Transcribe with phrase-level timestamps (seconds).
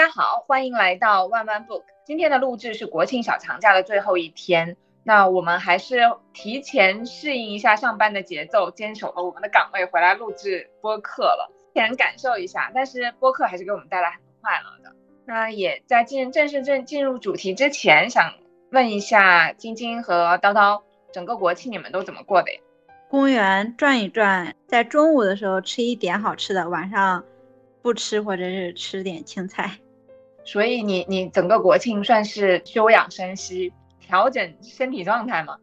[0.00, 1.82] 大家好，欢迎来到万万 book。
[2.06, 5.98] 今天的录制是国庆小长假的最后一天，那我们还是
[6.32, 12.72] 提前适应一下上班的节奏，坚守了我们的岗位，回来录制播客了，先感受一下。
[12.74, 14.96] 但是播客还是给我们带来很多快乐的。
[15.26, 18.32] 那也在进正式正进入主题之前，想
[18.70, 20.80] 问一下晶晶和叨叨，
[21.12, 22.60] 整个国庆你们都怎么过的呀？
[23.10, 27.22] 公园转一转，在中午的时候吃一点好吃的，晚上
[27.82, 29.78] 不吃或者是吃点青菜。
[30.52, 35.56] 所以你你整个国庆算是休养生息、调整身体状态嘛？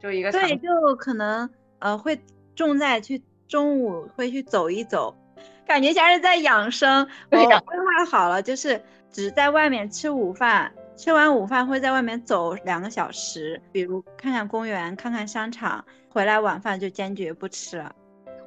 [0.00, 2.16] 就一个对，就可能呃会
[2.54, 5.12] 重在去中午会去走一走，
[5.66, 7.04] 感觉像是在养生。
[7.32, 17.92] 我规划好了，就是只在外面吃午饭，吃完午饭会在外面走两个小时，比如看看公园、看看商场，回来晚饭就坚决不吃了。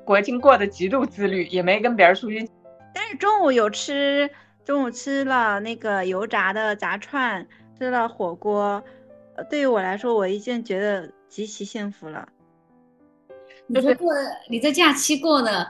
[0.05, 2.49] 国庆过得极度自律，也没跟别人出去，
[2.93, 4.31] 但是中午有吃。
[4.63, 7.45] 中午吃了那个油炸的炸串，
[7.77, 8.83] 吃了火锅，
[9.35, 12.27] 呃，对于我来说，我已经觉得极其幸福了。
[13.67, 14.13] 你这过，
[14.49, 15.67] 你这假期过的，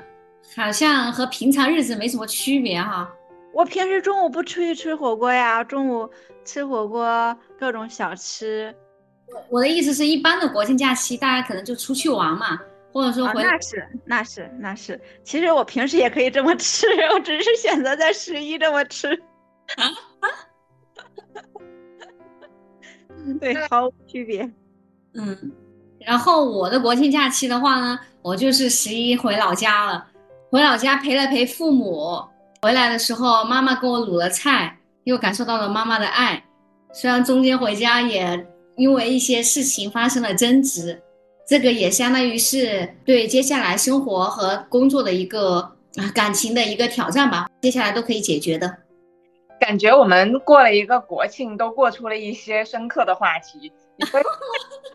[0.55, 3.09] 好像和平常日子没什么区别哈。
[3.53, 6.09] 我平时中午不出去吃火锅呀，中午
[6.43, 8.73] 吃火锅，各种小吃。
[9.49, 12.59] 我的意思是一般的国庆假期，大家可能就出去玩嘛。
[12.93, 19.21] 或者说回，那是那是那是，其实我平时也可以这么吃，我只是选择在十一这么吃。
[23.39, 24.49] 对，毫无区别。
[25.13, 25.51] 嗯，
[25.99, 30.07] 然后我的国庆假期的话呢，我就是十一回老家了，
[30.49, 32.21] 回老家陪了陪父母。
[32.63, 36.43] 回来的时候，妈妈给我卤了菜，又感受到了妈妈的爱。
[36.93, 41.01] 虽然中间回家也因为一些事情发生了争执。
[41.51, 45.57] 这个也相当于是对接下来生活和工作的一个
[45.97, 48.77] 啊感情的一个挑战吧，接下来都可以解决的。
[49.59, 53.69] 感觉我们过了一个国庆，都过出了一些深刻的话题。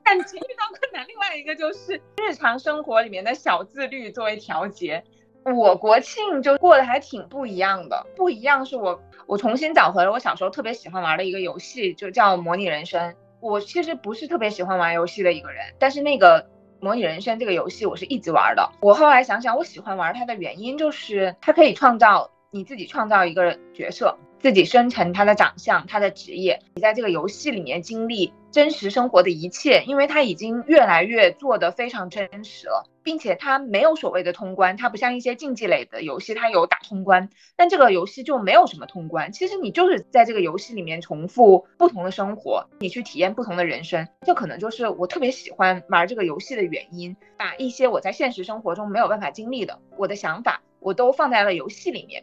[0.03, 5.05] 感情遇到困难，另外一个就是日常生活里面的小自律作为调节。
[5.45, 13.15] 我国庆就过得还挺不一样的，不一样是我我重新找回了我小时候特别喜欢玩的一个游戏，就叫模拟人生。
[13.39, 16.45] 我其实不是特别喜欢玩游戏的一个人，但是那个
[16.81, 18.71] 模拟人生这个游戏我是一直玩的。
[18.81, 24.19] 我后来想想，我喜欢玩它的原因就是它可以创造你自己创造一个角色。
[24.47, 52.23] 自己生成他的长相，他的职业，你在这个游戏里面经历真实生活的一切，因为他已经越来越做得非常真实了，并且他没有所谓的通关，它不像一些竞技类的游戏，它有打通关，但这个游戏就没有什么通关，其实你就是在这个游戏里面重复不同的生活，你去体验不同的人生，这可能就是我特别喜欢玩这个游戏的原因，把一些我在现实生活中没有办法经历的我的想法，我都放在了游戏里面。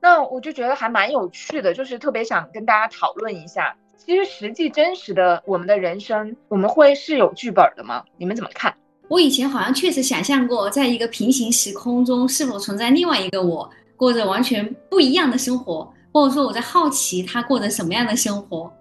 [0.00, 8.04] 那我就觉得还蛮有趣的，就是特别想跟大家讨论一下，其实实际真实的我们的人生，我们会是有剧本的吗？
[8.16, 8.74] 你们怎么看？
[9.08, 18.72] 我以前好像确实想象过，在一个平行时空中是否存在另外一个我，过着完全不一样的生活，或者说我在好奇他过着什么样的生活。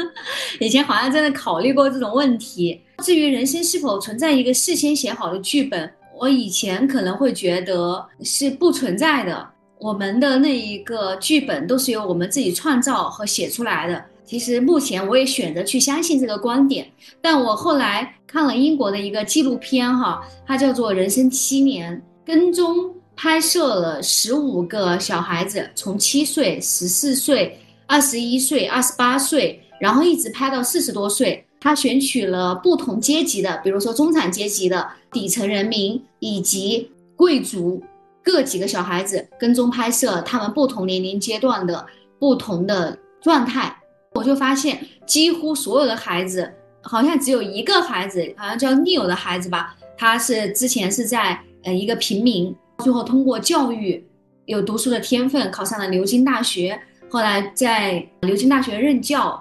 [0.60, 2.82] 以前好像真的考虑过这种问题。
[2.98, 9.50] 至于人生是否存在一个事先写好的剧本，我以前可能会觉得是不存在的。
[9.78, 14.02] 我们的那一个剧本都是由我们自己创造和写出来的。
[14.24, 27.56] 其实目前我也选择去相信这个观点，但我后来看了英国的一个纪录片，哈，它叫做《人生七年》，跟踪拍摄了十五个小孩子，从七岁、十四岁、
[27.86, 31.44] 二十一岁、二十八岁，然后一直拍到四十多岁。
[31.60, 37.82] 他选取了不同阶级的，比如说中产阶级的、底层人民以及贵族。
[38.26, 41.86] 各几个小孩子跟踪拍摄他们不同年龄阶段的
[42.18, 43.74] 不同的状态，
[44.14, 54.04] 我就发现几乎所有的孩子，好像只有一个孩子，好像叫 Neil 的孩子吧，他是之前是在呃一个平民，最后通过教育
[54.46, 56.76] 有读书的天分，考上了牛津大学，
[57.08, 59.40] 后来在牛津大学任教，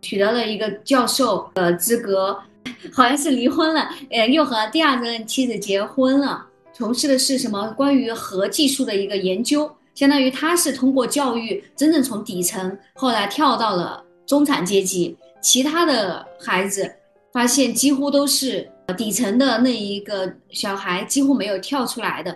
[0.00, 2.38] 取得了一个教授的资格，
[2.94, 6.46] 好像是离婚了，呃，又和第二任妻子结婚了。
[6.80, 15.14] 从事的是什么关于核技术的一个研究，相当于他是通过教育真正从底层后来跳到了中产阶级。
[15.42, 16.90] 其他的孩子
[17.34, 18.66] 发现几乎都是
[18.96, 22.34] 底层的那一个小孩，几乎没有跳出来的，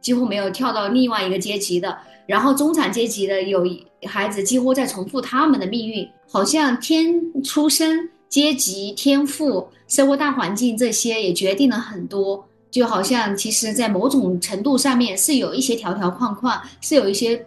[0.00, 1.98] 几乎没有跳到另外一个阶级的。
[2.28, 3.66] 然后中产阶级的有
[4.06, 12.46] 孩子几乎在重复他们的命运，好像天出生、阶级、天赋、社会大环境这些也决定了很多。
[12.70, 17.46] 就好像其实，在某种程度上面是有一些条条框框，是有一些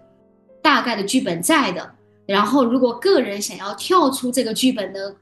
[0.62, 1.92] 大概的剧本在的。
[2.25, 5.16] 然后，如果个人想要跳出这个剧本的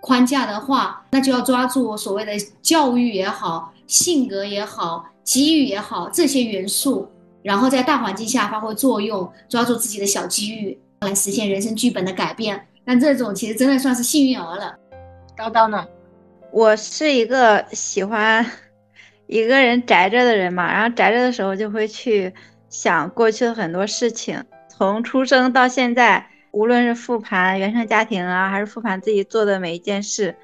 [0.00, 2.32] 框架的话，那就要抓住所谓的
[2.62, 7.08] 教育也好、性格也好、机遇也好这些元素，
[7.42, 12.66] 然后在大环境下发挥作用，抓住自己的小机遇来实现人生剧本的改变。
[12.84, 14.74] 但这种其实真的算是幸运儿了。
[15.36, 15.86] 叨叨呢？
[16.52, 18.46] 我是一个喜欢
[19.26, 22.32] 一个人宅着的人嘛，然后宅着的时候就会去
[22.68, 26.26] 想过去的很多事情，从出生到现在。
[26.52, 30.34] 无论是复盘原生家庭啊，还是复盘自己做的每一件事，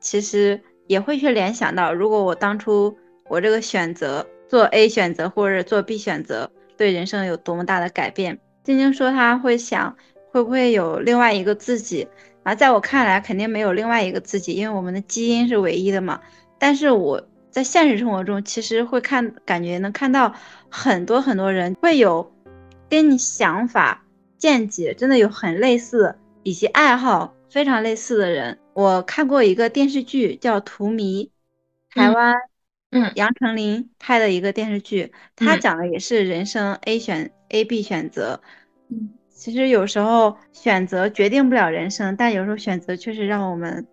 [0.00, 2.98] 其实也会去联想到，如果我当初
[3.28, 8.36] 我这个选择做 A 选择或者做 B 选择，对人生有多么大的改变。
[8.64, 9.96] 晶晶说他会想，
[10.32, 12.08] 会不会有另外一个自己
[12.42, 12.52] 啊？
[12.52, 16.20] 在我看来，肯定没有另外一个自己，因为我们的基因是唯一的嘛。
[16.58, 20.34] 但是我在现实生活中，其实会看，感觉能看到
[20.68, 22.32] 很多很多人会有
[22.88, 24.04] 跟你想法。
[24.38, 28.58] 见解真的有很类似，以及爱好非常类似的人。
[28.72, 31.28] 我看过一个电视剧叫《荼蘼》，
[31.90, 32.36] 台湾，
[32.90, 38.40] 嗯，杨丞琳拍的一个电视剧，他讲的也是人生 A 选 A B 选择。
[38.88, 43.86] 嗯，其实有时候选择决定不了人生，但有时候选择确实让我们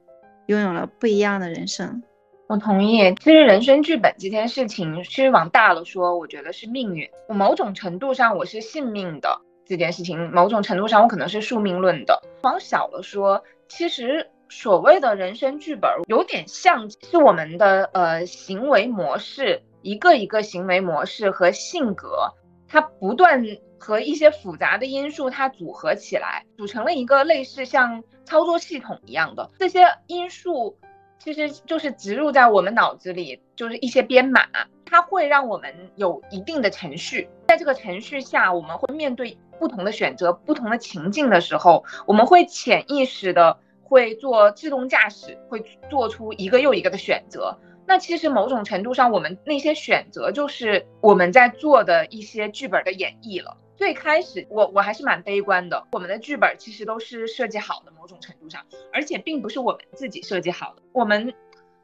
[0.46, 2.02] 拥有了不一样的人生。
[2.48, 7.10] 我同意，其实人生剧本这件事情，其实往大了说，我觉得是命运。
[7.28, 9.42] 我某种程度上我是信命的。
[9.66, 12.22] 这件事情某种程度上，我可能是宿命论的。
[12.44, 22.32] 往小了说，其实所谓的人生剧本，有点像是我们的呃行为模式，一个一个行为模式和性格，
[22.70, 23.44] 它不断
[23.78, 29.52] 和一些复杂的因素它组合起来，组成了一个类似像操作系统一样的。
[29.60, 30.78] 这些因素
[31.20, 34.42] 其实就是植入在我们脑子里，就是一些编码，
[34.86, 39.38] 它会让我们有一定的程序，在这个程序下，我们会面对。
[39.60, 45.60] 不同的选择，不同的情境的时候，我们会潜意识的会做自动驾驶，会
[45.90, 47.58] 做出一个又一个的选择。
[47.84, 53.58] 那其实某种程度上，我们那些选择就是我们在做的一些剧本的演绎了。
[53.78, 55.88] 最开始，我我还是蛮悲观的。
[55.92, 60.82] 我们的剧本其实都是设计好的，某种程度上，而且并不是我们自己设计好的。
[60.92, 61.34] 我们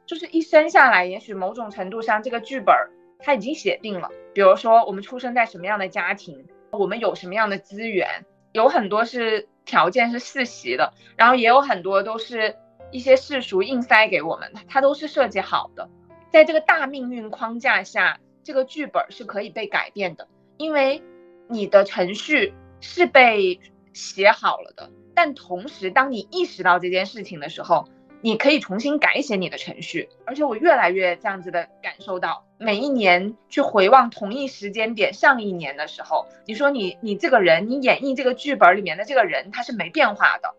[0.04, 2.74] 就是一生下来，也许某种程度上这个剧本
[3.20, 4.10] 它已经写定了。
[4.34, 6.44] 比如说，我们出生在什么样的家庭。
[6.72, 8.26] 我们有什么样的资源？
[8.50, 12.56] 有很多是条件是世袭的，然后也有很多都是
[12.90, 15.88] 一些世俗硬塞给我们的，它都是设计好的。
[16.32, 20.26] 在这个大命运框架下，这个剧本是可以被改变的，
[20.56, 21.00] 因为
[21.48, 23.60] 你的程序是被
[23.92, 24.90] 写好了的。
[25.14, 27.86] 但同时，当你意识到这件事情的时候，
[28.20, 40.54] 你可以重新改写你的程序，而且我越来越这样子的感受到，每一年去回望同一时间点上一年的时候，你说你你这个人，你演绎这个剧本里面的这个人他是没变化的，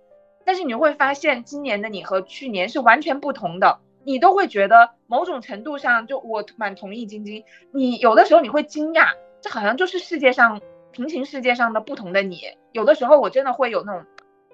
[0.46, 7.44] 但是你会发现今年的你和去年是完全不同的，你都会觉得某种程度上就我蛮同意晶晶，
[7.74, 9.08] 你有的时候你会惊讶，
[9.42, 10.62] 这好像就是世界上
[10.96, 12.40] 平行世界上的不同的你，
[12.72, 14.06] 有的时候我真的会有那种，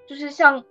[0.08, 0.64] 就是像。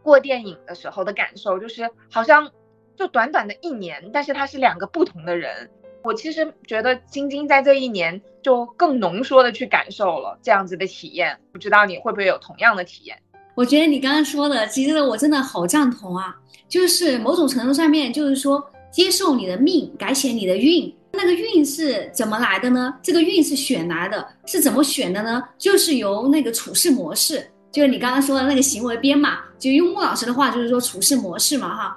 [0.00, 2.50] 过电影的时候的感受就是，好像
[2.96, 5.68] 就短短的一年，但是他是两个不同的人。
[6.02, 13.18] 我其实觉得晶晶在这一年就更浓缩的去感受了这样子的体验，不知道你会不会有同样的体验？
[13.54, 16.34] 我觉得你刚刚说的，其实我真的好赞同啊，
[16.68, 20.90] 就是某种程度上面，就是说接受你的命，改写你的运。
[21.18, 22.94] 那个运是怎么来的呢？
[23.02, 25.42] 这个运是选来的，是怎么选的呢？
[25.58, 27.44] 就是由那个处事模式。
[27.70, 31.96] 就是你刚刚说的那个行为编码，就用穆老师的话，就是说处事模式嘛，哈。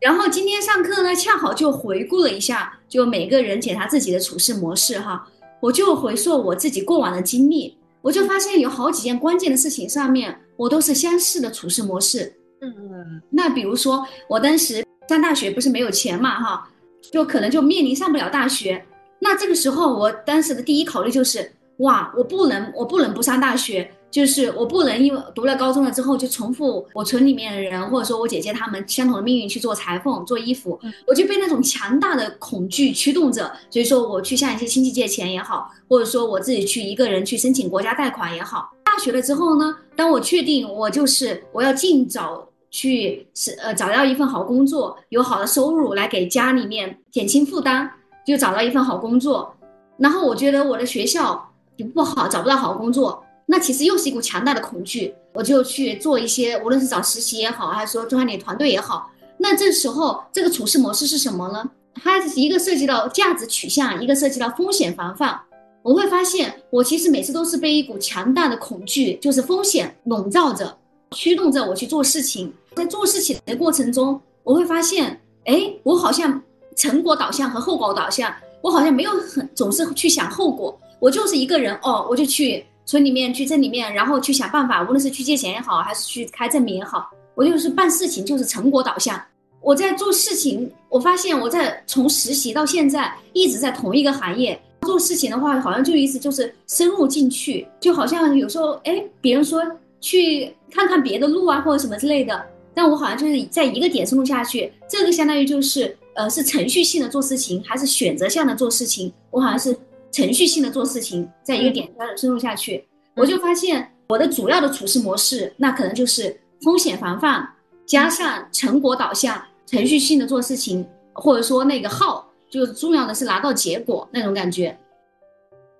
[0.00, 5.26] 然后今天上课呢，恰好就回顾了一下，就每个人检查自己的处事模式，哈。
[5.60, 12.32] 我就回溯我自己过往的经历，我就发现有好几件关键的事情上面，我都是相似的处事模式。
[12.60, 13.22] 嗯嗯。
[13.30, 16.68] 那比如说，我当时上大学不是没有钱嘛，哈，
[17.12, 18.84] 就可能就面临上不了大学。
[19.18, 23.90] 那这个时候，我当时的第一考虑就是，哇，我不能，我不能不上大学。
[24.08, 33.52] 就是我不能因为读了高中了之后就重复我村里面的人，或者说我姐姐他们相同的命运去做裁缝、做衣服，我就被那种强大的恐惧驱动着。
[33.68, 38.70] 所以说我去向一些亲戚借钱也好，或者说我自己去一个人去申请国家贷款也好。
[38.84, 47.88] 大学了之后呢，当我确定我就是我要尽早去是呃找到一份好工作，有好的收入来给家里面减轻负担，
[48.26, 49.54] 就找到一份好工作。
[49.98, 51.52] 然后我觉得我的学校
[51.94, 53.22] 不好，找不到好工作。
[53.46, 59.10] 那其实又是一股强大的恐惧，我就去做一些，无论是找实习也好，还是说专业点团队也好。
[59.38, 61.70] 那这时候这个处事模式是什么呢？
[62.02, 65.40] 它是一个涉及到价值取向，一个涉及到风险防范。
[65.82, 70.76] 我会发现，我其实每次都是被一股强大的恐惧，就是风险笼罩着。
[71.12, 72.52] 驱动着我去做事情。
[72.74, 76.40] 在做事情的过程中，我会发现，哎，我好像
[76.76, 80.78] 成果导向和后果导向，我好像没有很总是去想后果。
[80.98, 89.20] 我就是一个人哦，我就去村里面去镇里面，然后去想办法，无论是去借钱也好，还是去开证明也好，我就是办事情就是成果导向。
[89.62, 99.62] 我在做事情，我发现我在从实习到现在一直在同一个行业做事情的话，好像就意思就是深入进去，就好像有时候哎，别人说
[100.06, 102.46] 去看看别的路啊或者什么之类的。
[102.72, 109.12] 但我好像就是在一个点深入下去，这个相当于就是，呃，是程序性的做事情，还是选择性的做事情？
[109.30, 109.76] 我好像是
[110.12, 112.86] 程序性的做事情，在一个点深入下去，
[113.16, 117.48] 我就发现我的主要的处事模式，那可能就是风险防范
[117.86, 124.78] 加上成果导向，程序性的做事情，或者说那个号，就重要的是拿到结果那种感觉。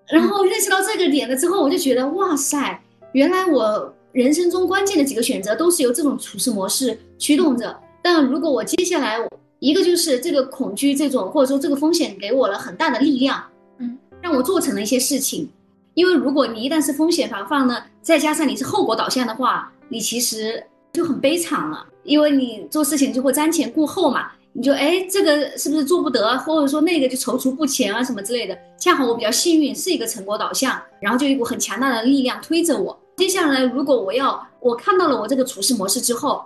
[0.09, 3.92] 然后认识到这个点了之后，我就觉得哇塞，原来我。
[4.16, 7.78] 人生中关键的几个选择都是由这种处事模式驱动着。
[8.00, 9.18] 但如果我接下来
[9.58, 13.44] 一个就是这个恐惧这种或者说这个风险给我了很大的力量，
[13.76, 15.46] 嗯，让我做成了一些事情。
[15.92, 21.87] 因为如果你一旦是风险防范呢，再加上你是后果导向的话，你其实就很悲惨了。
[22.02, 28.56] 因为你做事情就会瞻前顾后嘛，你就哎这个是不是做不得，或者说那个就踌躇不前啊什么之类的。
[28.78, 32.99] 恰好我比较幸运是一个成果导向，然后就一股很强大的力量推着我。
[33.16, 36.44] 接下来，如果我要我看到了我这个处事模式之后，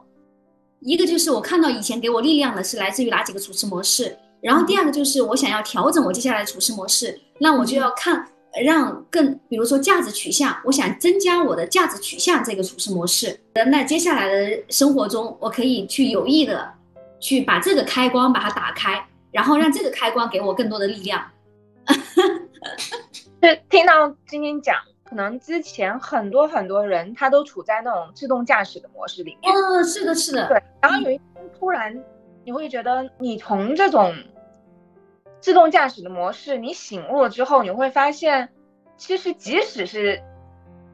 [0.79, 8.25] 一个就是我看到以前给我力量的是来自于哪几个处事模式，然后第二个就是我想要调整我接下来的处事模式，那我就要看
[8.65, 13.37] 让更，比如说价值取向，我想增加我的价值取向这个处事模式。
[13.67, 16.73] 那接下来的生活中，我可以去有意的
[17.19, 21.21] 去把这个开关把它打开，然后让这个开关给我更多的力量。
[23.43, 24.77] 是听到晶晶讲。
[25.11, 29.53] 可能之前很多很多人他都处在那种自动驾驶的模式里面。
[29.53, 30.47] 嗯，是的，是的。
[30.47, 32.05] 对，然后有一天突然
[32.45, 34.15] 你会觉得，你从这种
[35.41, 38.49] 自动驾驶的模式你醒悟了之后，你会发现，
[38.97, 40.23] 其实即使是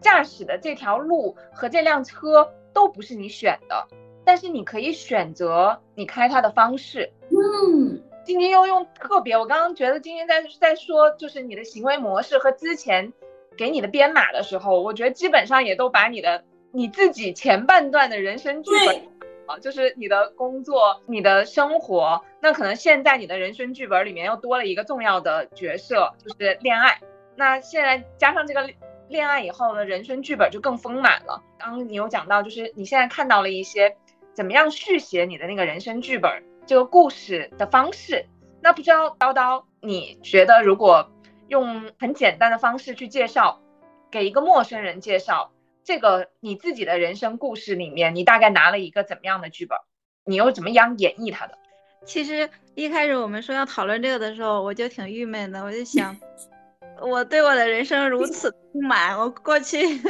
[0.00, 3.86] 驾驶的这条路和这辆车都不是你选的，
[4.24, 7.12] 但是你可以选择你开它的方式。
[7.28, 13.12] 嗯，今天又用特别，我刚刚觉得今天在在说，就是你的行为模式和之前。
[13.56, 19.08] 给你的编码的时候，我觉得基本上也都把你的你自己前半段的人生剧本
[19.46, 27.00] 啊，就是你的工作、你的生活，那可能现在你的人生剧本里面又多了一个重要的角色，就是恋爱。
[27.36, 28.68] 那现在加上这个
[29.08, 31.42] 恋爱以后的人生剧本就更丰满了。
[31.58, 33.96] 刚刚你有讲到，就是你现在看到了一些
[34.34, 38.26] 怎么样续写你的那个人生剧本这个故事的方式。
[38.60, 41.10] 那不知道叨叨，你觉得如果？
[41.48, 43.60] 用很简单的方式去介绍，
[44.10, 45.52] 给一个陌生人介绍
[45.84, 49.78] 这个你自己的人生故事里面，你大概拿了一个怎么样的剧本？
[50.24, 51.56] 你又怎么样演绎它的？
[52.04, 56.16] 其实一开始我们说要讨论这个的时候，我就挺郁闷的，我就想，
[57.00, 59.78] 我对我的人生如此不满，我过去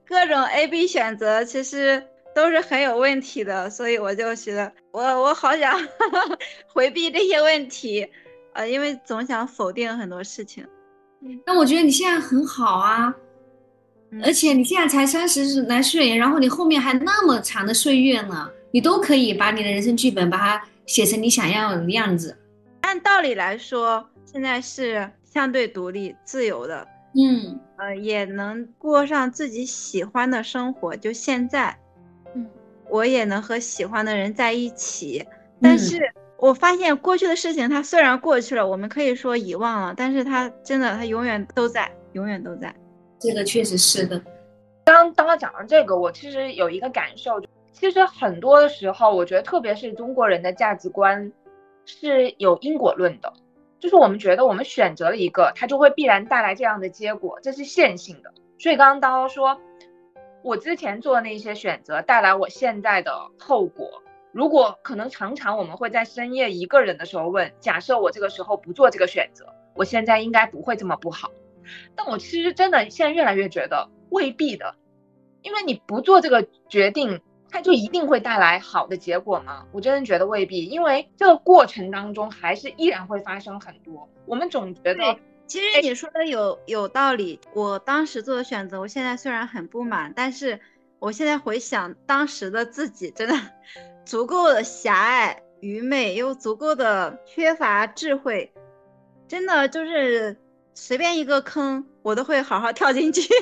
[0.06, 2.06] 各种 A、B 选择，其实。
[2.34, 5.76] 都是很有问题的，所以我就觉得我我好想
[6.72, 8.06] 回避这些问题，
[8.54, 10.64] 呃，因为总想否定很多事情。
[11.44, 13.14] 那我觉得你现在很好啊，
[14.22, 22.36] 而且你现在才三十来岁，然后你后面还那么长的岁月呢，你都可以把你的人生剧本把它写成你想要的样子。
[22.82, 30.96] 按道理来说，现在是相对独立、自由的，嗯，呃，也能过上自己喜欢的生活。
[30.96, 31.76] 就现在。
[32.90, 35.24] 我也能和喜欢的人在一起，
[35.62, 35.98] 但是
[36.36, 42.74] 我发现过去的事情，它虽然过去了，我们可以说遗忘了，但是它真的，它永远都在，永远都在。
[43.18, 44.20] 这个确实是的。
[44.84, 47.40] 刚刚刚讲到这个，我其实有一个感受，
[47.72, 51.32] 其实很多的时候，我觉得特别是中国人的价值观
[51.86, 53.32] 是有因果论的，
[53.78, 58.32] 就是我们觉得我们选择了一个，它就会必然带来这样的结果，这是线性的。
[58.58, 59.60] 所以刚刚刀说。
[60.42, 64.02] 我之前做的那些选择带来我现在的后果。
[64.32, 71.30] 如果可能，常常我们会在深夜一个人的时候问：假设我这个时候不做这个选择，我现在应该不会这么不好。
[71.94, 74.76] 但我其实真的现在越来越觉得未必的，
[75.42, 77.20] 因为你不做这个决定，
[77.50, 79.66] 它就一定会带来好的结果吗？
[79.72, 84.08] 我真的觉得未必，因为这个过程当中还是依然会发生很多。
[84.26, 85.18] 我们总觉得。
[85.50, 90.60] 其实你说的有有道理，我当时做的选择，我现在虽然很不满，但是
[91.00, 93.34] 我现在回想当时的自己，真的
[94.04, 98.52] 足够的狭隘、愚昧，又足够的缺乏智慧，
[99.26, 100.36] 真的就是
[100.72, 103.22] 随便一个坑我都会好好跳进去。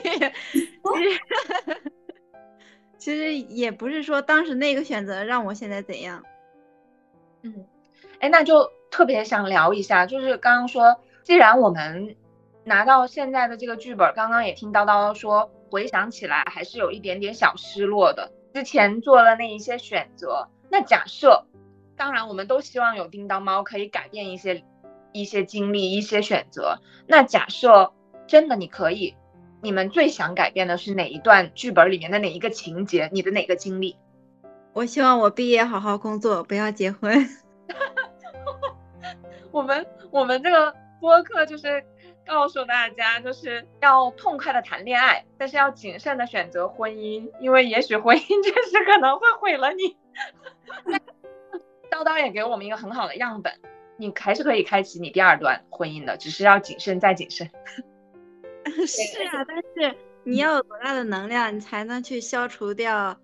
[2.97, 6.25] 其实也不是说当时那个选择让我现在怎样。
[7.43, 7.67] 嗯，
[8.21, 10.99] 哎，那就特别想聊一下，就是刚刚说，
[11.29, 12.17] 既然我们
[12.65, 18.33] 拿到现在的这个剧本，刚刚也听叨叨说，回想起来还是有一点点小失落的。
[18.55, 21.45] 之前做了那一些选择，那假设，
[21.99, 24.65] 当然我们都希望有叮当猫可以改变一些
[25.13, 26.79] 一些经历、一些选择。
[27.07, 27.93] 那假设
[28.27, 29.15] 真的你可以，
[29.61, 33.11] 你们最想改变的是哪一段剧本里面的哪一个情节？
[33.13, 33.99] 你的哪个经历？
[34.73, 37.29] 我希望我毕业好好工作，不要结婚。
[39.53, 41.85] 我们我们这个播客就是
[42.27, 49.97] 告诉大家，就是要痛快的谈恋爱，但是要谨慎的选择婚姻，因为也许婚姻 确实可能会毁了你。
[51.91, 53.53] 叨叨也给我们一个很好的样本，
[53.97, 57.49] 你还是可以开启你第二段婚姻的，只是要谨慎再谨慎。
[58.87, 63.17] 是啊，但是你要有多大的能量，你才能去消除掉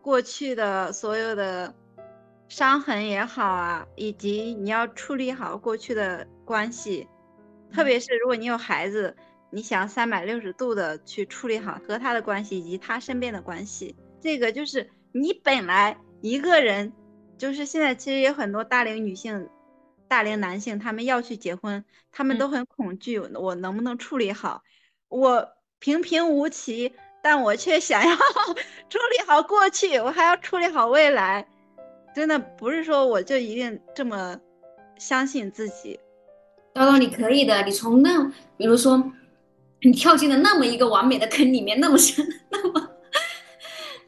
[0.00, 1.74] 过去的所有的。
[2.48, 7.08] 伤痕也好啊，以及你要处理好过去的关系，
[7.72, 9.16] 特别是如果你有孩子，
[9.50, 13.96] 你想三百六十度的去处理好和他的关系以及他身边的关系。
[14.20, 16.92] 这个就是你本来一个人，
[17.38, 19.48] 就是现在其实有很多大龄女性、
[20.08, 24.62] 大龄男性，他们要去结婚，他们都很恐惧，我能不能处理好？
[25.08, 25.48] 我
[25.78, 28.16] 平平无奇，但我却想要
[28.88, 31.48] 处理好过去，我还要处理好未来。
[32.14, 34.38] 真的不是说我就一定这么
[34.98, 35.98] 相信自己，
[36.74, 37.62] 叨叨你可以的。
[37.62, 39.02] 你从那，比如说，
[39.82, 42.88] 你跳进了那么一个完美的坑里面，那么深， 那么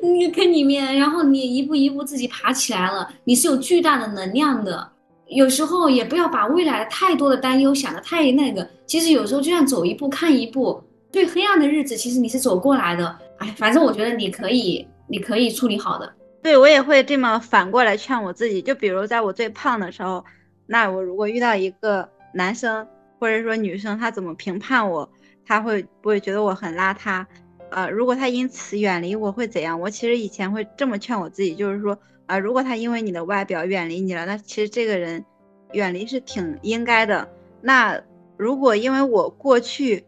[0.00, 4.90] 那个坑里面，然后你一步一步自己爬起来了，你是有巨大的能量的。
[5.26, 10.82] 有时候也不要把未来的太多的担忧想的太那个，其实有时候就像走一步看一步。
[11.10, 13.18] 最黑暗的日子，其实你是走过来的。
[13.38, 16.12] 哎，反正我觉得你可以，你可以处理好的。
[16.42, 20.22] 对我也会这么反过来劝我自己，就比如在我最胖的时候，
[20.66, 22.86] 那我如果遇到一个男生
[23.18, 25.08] 或者说女生，他怎么评判我，
[25.46, 27.24] 他会不会觉得我很邋遢？
[27.70, 29.80] 呃，如果他因此远离我会怎样？
[29.80, 35.24] 我其实以前会这么劝我自己，就是说，啊，如果他因为你的外表远离你了，那其实这个人
[35.72, 37.28] 远离是挺应该的。
[37.60, 38.02] 那
[38.36, 40.04] 如果因为我过去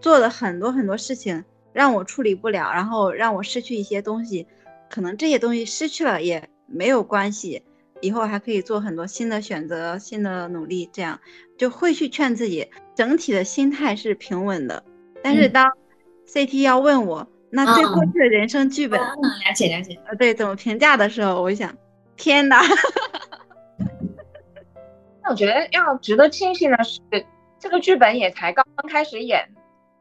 [0.00, 4.46] 做了很多很多事情让我处理不了，然后让我失去一些东西。
[4.88, 7.62] 可能这些东西失去了也没有关系，
[8.00, 11.20] 以后还可以做很多新的选择、新的努力，这样
[11.56, 14.82] 就会去劝自己，整体的心态是平稳的。
[15.22, 15.70] 但是当
[16.26, 19.08] CT 要问我那对过去的人生剧本，了
[19.54, 21.76] 解了解，呃，对怎么评价的时候，我想，
[22.16, 22.62] 天哪！
[25.22, 27.00] 那我觉得要值得庆幸的是，
[27.58, 29.46] 这个剧本也才刚刚开始演，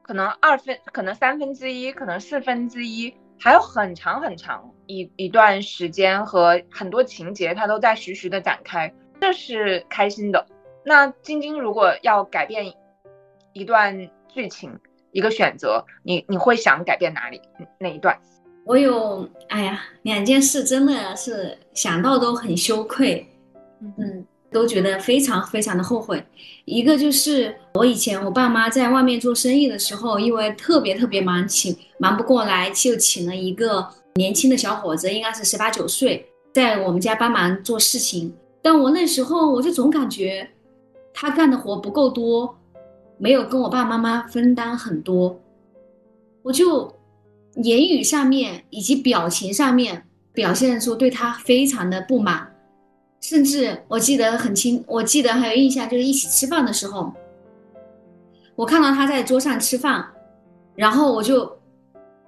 [0.01, 3.13] 可能二分，可能三分之一，可能四分之一。
[3.39, 10.45] 还有很长很长一一段时间和很多情节，它都在徐徐的展开，这是开心的。
[10.84, 12.73] 那晶晶如果要改变
[13.54, 14.78] 一段剧情，
[15.12, 17.41] 一个选择，你你会想改变哪里
[17.80, 18.19] 哪一段？
[18.65, 23.25] 我有，哎呀，两件事真的是想到都很羞愧，
[23.82, 24.25] 嗯。
[24.51, 26.23] 都觉得非常非常的后悔，
[26.65, 38.33] 一个就是我以前我爸妈在外面做生意的时候，因为特别特别忙，请忙不过来，就请了一个年轻的小伙子，应该是十八九岁，在我们家帮忙做事情。
[38.62, 40.49] 但我那时候我就总感觉
[41.13, 42.57] 他干的活不够多，
[43.17, 45.39] 没有跟我爸妈妈分担很多，
[46.41, 46.91] 我就
[47.63, 52.48] 言语上面以及表情上面表现出对他非常的不满。
[53.21, 57.13] 甚至我记得很清，我记得还有印象，就是一起吃饭的时候，
[58.55, 60.05] 我看到他在桌上吃饭，
[60.75, 61.60] 然后我就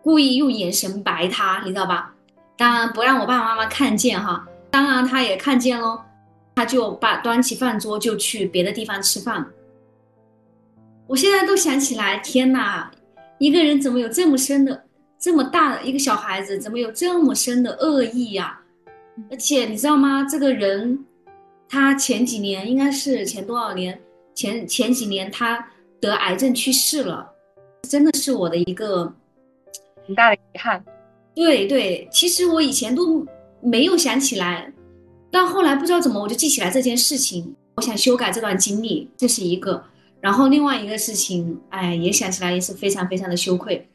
[0.03, 2.13] 故意用眼神白他，你知道吧？
[2.57, 5.99] 当然不让我爸爸妈妈看见哈，当然他也看见喽，
[6.55, 9.45] 他就把端起饭桌就去别的地方吃饭。
[11.07, 12.91] 我现在都想起来，天哪，
[13.39, 14.83] 一个人怎么有这么深的、
[15.19, 18.60] 这么大的一个小孩子，怎么有这么深的恶意呀？
[19.29, 20.23] 而且你知道吗？
[20.23, 21.05] 这个人，
[21.67, 23.99] 他前几年应该是前多少年？
[24.33, 25.67] 前前几年他
[25.99, 27.29] 得癌症去世了，
[27.83, 29.13] 真的是我的一个
[30.07, 30.83] 很大的遗憾。
[31.35, 33.25] 对对，其实我以前都
[33.61, 34.71] 没有想起来，
[35.29, 37.55] 但后来不知道怎么我就记起来这件事情。
[37.75, 39.83] 我想修改这段经历，这是一个。
[40.19, 43.87] 然后另外一个事情，哎，也想起来也是非常非常的羞愧。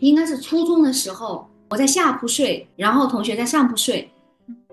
[0.00, 4.10] 应该是初中的时候，我在下铺睡，然后同学在上铺睡。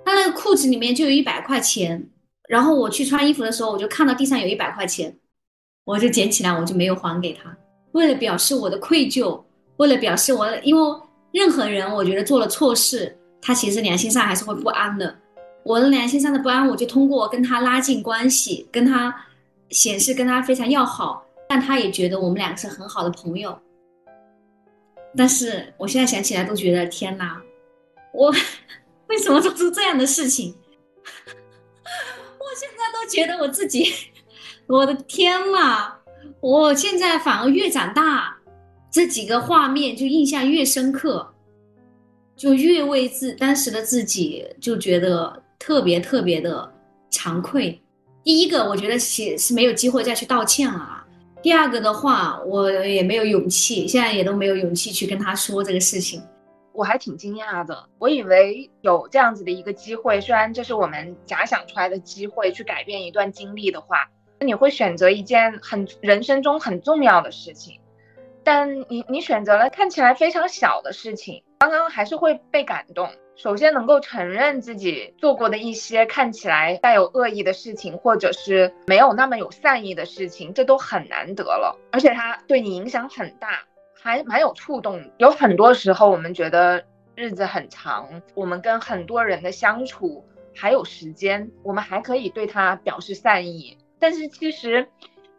[0.06, 2.10] 他那个裤子里面就有一百块钱，
[2.48, 5.16] 然后我去穿衣服的时候，我就看到地上有一百块钱，
[5.86, 7.56] 我就捡起来，我就没有还给他。
[7.94, 9.42] 为了表示我的愧疚，
[9.78, 11.00] 为了表示我，因为
[11.32, 15.16] 任何人，我觉得做了错事，他其实良心上还是会不安的。
[15.64, 19.16] 我的良心上的不安，我就通过跟他拉近关系，跟他
[19.70, 23.58] 显示跟他非常要好，但他也觉得我们两个是很好的朋友。
[25.16, 27.42] 但是我现在想起来都觉得天哪，
[28.14, 28.34] 我
[29.12, 30.56] 为什么做出这样的事情？
[31.36, 33.94] 我现在都觉得我自己，
[34.68, 35.96] 我的天呐！
[36.40, 38.38] 我现在反而越长大，
[38.90, 41.34] 这几个画面就印象越深刻，
[42.38, 46.74] 就越为自当时的自己就觉得特别特别的
[47.12, 47.82] 惭愧。
[48.24, 51.04] 第一个，我觉得是是没有机会再去道歉了；
[51.44, 56.24] 第二个的话，我也没有勇气，现在也都没有勇气去跟他说这个事情。
[56.74, 64.10] 我还挺惊讶的，我以为有这样子的一个机会，虽然这是我们假想出来的机会，去改变一段经历的话。
[64.40, 67.80] 你会选择一件很人生中很重要的事情，
[68.44, 73.12] 但你你选择了看起来非常小的事情，刚刚还是会被感动。
[73.36, 81.80] 首先能够承认自己做过的一些看起来带有恶意的事情，或者是没有那么有善意的事情，这都很难得了。
[81.92, 83.64] 而且它对你影响很大，
[84.02, 85.12] 还蛮有触动。
[85.18, 86.84] 有很多时候我们觉得
[87.16, 93.78] 日子很长，我们跟很多人的相处还有时间，我们还可以对他表示善意。
[94.00, 94.88] 但是其实，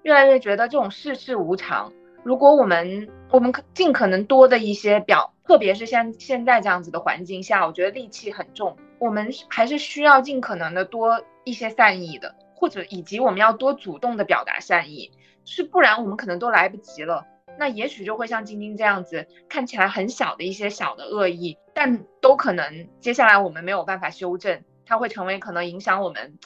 [0.03, 1.93] 越来越觉得这种世事无常。
[2.23, 8.77] 如果我们我们尽可能多的一些表，特别是像现在这样子的环境下，我觉得戾气很重。
[9.01, 15.11] 我们还是需要尽可能的多一些善意的，或者以及我们要多主动的表达善意，
[15.45, 17.27] 是不然我们可能都来不及了。
[17.59, 26.39] 那也许就会像晶晶这样子，看起来很小的一些小的恶意，但都可能接下来我们没有办法修正，它会成为可能影响我们。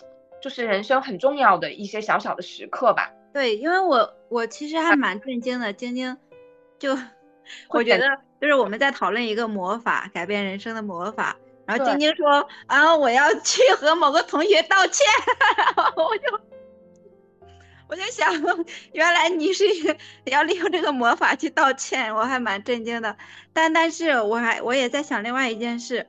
[0.42, 3.10] 就是人生很重要的一些小小的时刻吧。
[3.32, 6.16] 对，因为我我其实还蛮震惊的，晶晶，
[6.78, 6.96] 就
[7.68, 8.06] 我觉得
[8.40, 15.06] 就是我们在讨论一个魔法改变人生的魔法，然后晶晶说啊，我要去和某个同学道歉，
[15.96, 16.40] 我就
[17.88, 18.32] 我就想，
[18.92, 19.64] 原来你是
[20.24, 23.16] 要利用这个魔法去道歉，我还蛮震惊的。
[23.52, 26.06] 但但是我还我也在想另外一件事，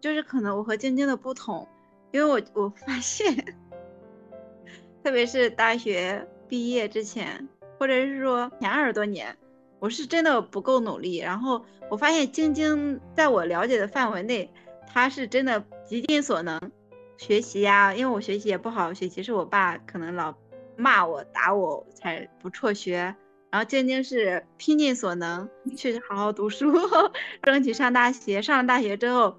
[0.00, 1.68] 就是可能我和晶晶的不同，
[2.12, 3.56] 因为我我发现。
[5.02, 9.36] 特别是大学毕业之前，或者是说前二十多年，
[9.78, 11.18] 我是真的不够努力。
[11.18, 14.50] 然后我发现晶晶在我了解的范围内，
[14.92, 16.60] 她是真的极尽所能
[17.18, 17.94] 学习呀。
[17.94, 20.34] 因为我学习也不好，学习是我爸可能老
[20.76, 23.14] 骂我打我才不辍学。
[23.50, 26.72] 然后晶晶是拼尽所能 去好好读书，
[27.42, 28.42] 争取上大学。
[28.42, 29.38] 上了大学之后，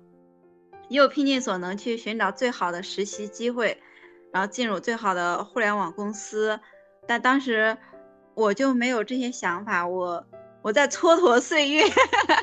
[0.89, 3.81] 又拼尽所能去寻找最好的实习机会。
[4.33, 6.59] 然后进入最好的互联网公司，
[7.07, 7.77] 但当时
[8.35, 10.25] 我就没有这些想法，我
[10.61, 11.83] 我在蹉跎岁月，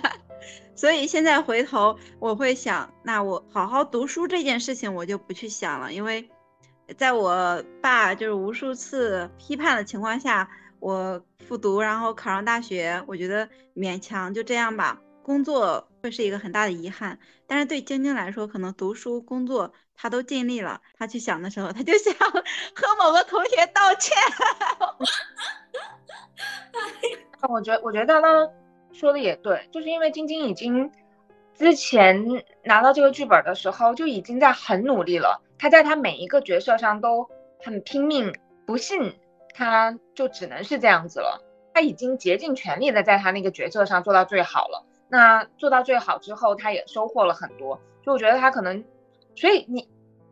[0.74, 6.28] 所以现在回头我会想，那我好好读书这件事情我就不去想了，因为
[6.98, 10.48] 在我爸就是无数次批判的情况下，
[10.80, 15.00] 我复读，然后考上大学，我觉得勉强就这样吧。
[15.22, 20.82] 工作会是一个很大的遗憾，但是对晶晶来说，可能读书、工作她都尽力了。
[20.98, 24.14] 她去想的时候，她就想 和某个同学道歉。
[27.48, 28.50] 我觉得，我觉得刚刚
[28.92, 30.92] 说的也对，就是因为晶晶已经
[31.54, 32.22] 之前
[32.62, 37.28] 拿到这个剧本的时候就已经在很努力了，他在他每一个角色上都
[37.62, 38.34] 很拼命。
[38.66, 39.14] 不信，
[39.52, 41.42] 他就只能是这样子了。
[41.74, 44.86] 他已经竭尽全力的在他那个角色上做到最好了。
[45.08, 47.78] 那做到最好之后，他也收获了很多。
[48.02, 48.82] 就我觉得他可能，
[49.36, 49.86] 所以你，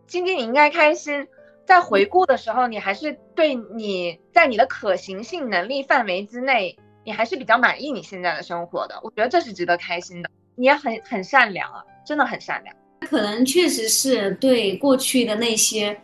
[0.06, 1.28] 晶晶你应该开心。
[1.66, 8.98] 在回顾的时候，你还是对你在你的可行性能力范围之内，你还是比较满意你现在的生活的。
[9.02, 10.30] 我觉得这是值得开心的。
[10.54, 12.74] 你也很很善良啊，真的很善良。
[13.12, 15.94] 可能确实是对过去的那些，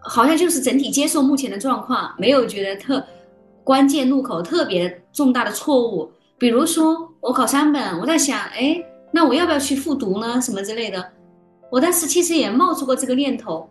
[0.00, 3.02] 好像就是整体接受目前的状况，没有觉得特
[3.64, 6.12] 关键路口特别重大的错误。
[6.36, 10.38] 比如说我考三本，我在想，哎，那我要不要去复读呢？
[10.42, 11.02] 什么之类的。
[11.70, 13.66] 我当时其实也冒出过这个念头。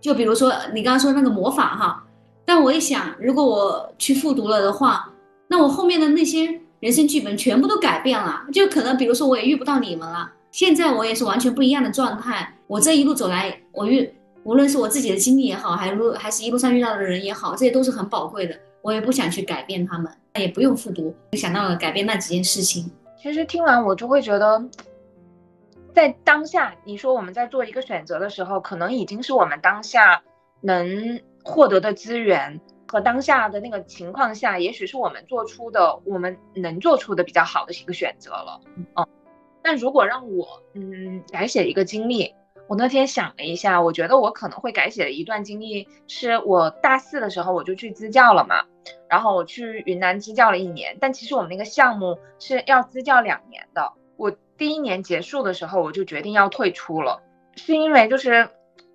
[0.00, 2.04] 就比如说你刚刚说那个魔法哈，
[2.44, 5.08] 但我一想，如果我去复读了的话，
[5.46, 10.32] 那我后面的那些人生剧本全部都改变了，就可能比如说我也遇不到你们了。
[10.50, 12.54] 现在我也是完全不一样的状态。
[12.66, 14.12] 我这一路走来，我遇
[14.44, 18.58] 无论是我自己的经历也好，还路还是一路上遇到的人也好，这些都是很宝贵的。
[18.82, 20.10] 我也不想去改变他们。
[20.36, 22.88] 也不用复读，就想到了改变那几件事情。
[23.20, 24.62] 其实听完我就会觉得，
[25.92, 30.22] 在当下，你说我们在做一个选择的时候，可能已经是我们当下
[30.60, 38.60] 能获得的资源和当下的那个情况下，也许是我们做出的我们能做出的比较好的一个选择了。
[38.94, 39.06] 嗯，
[39.62, 42.34] 但如果让我嗯改写一个经历，
[42.68, 48.64] 我那天想了一下，我觉得我可能会改写的一段经历是我大四的时候我就去支教了嘛，
[49.08, 57.22] 然后我去云南支教了一年，但其实我们那个项目是要支教两年的，我第一年结束的时候我就决定要退出了，
[57.56, 58.48] 是因为就是。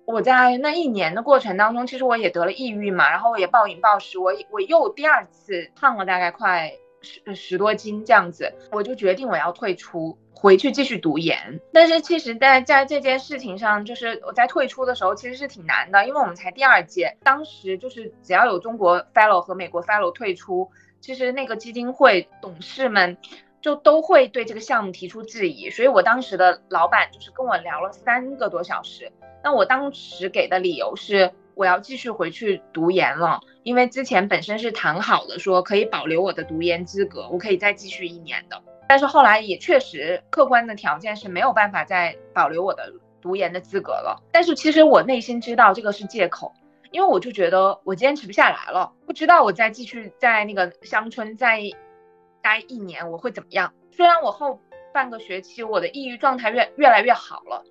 [0.08, 11.58] 我在那一年的过程当中，其实我也得了抑郁嘛，然后我也暴饮暴食，我我又第二次胖了大概快十十多斤这样子，我就决定我要退出，回去继续读研。
[11.72, 20.70] 但是其实，在在这件事情上，就是我在退出的时候其实是挺难的，因为我们才第二届，当时就是只要有中国 fellow 和美国 fellow 退出，
[21.00, 23.16] 其实那个基金会董事们
[23.62, 29.10] 就都会对这个项目提出质疑，所以我当时的老板就是跟我聊了三个多小时。
[29.42, 38.62] 那我当时给的理由是，我要继续回去读研了，因为之前本身是谈好的，说可以保留我的读研资格，我可以再继续一年的。
[38.88, 44.22] 但是后来也确实客观的条件是没有办法再保留我的读研的资格了。
[44.32, 46.52] 但是其实我内心知道这个是借口，
[46.90, 51.60] 因为我就觉得我坚持不下来了，不知道我再继续在那个乡村再
[52.42, 53.72] 待一年我会怎么样。
[53.90, 54.60] 虽然我后
[54.92, 57.64] 半个学期我的抑郁状态越越来越好了。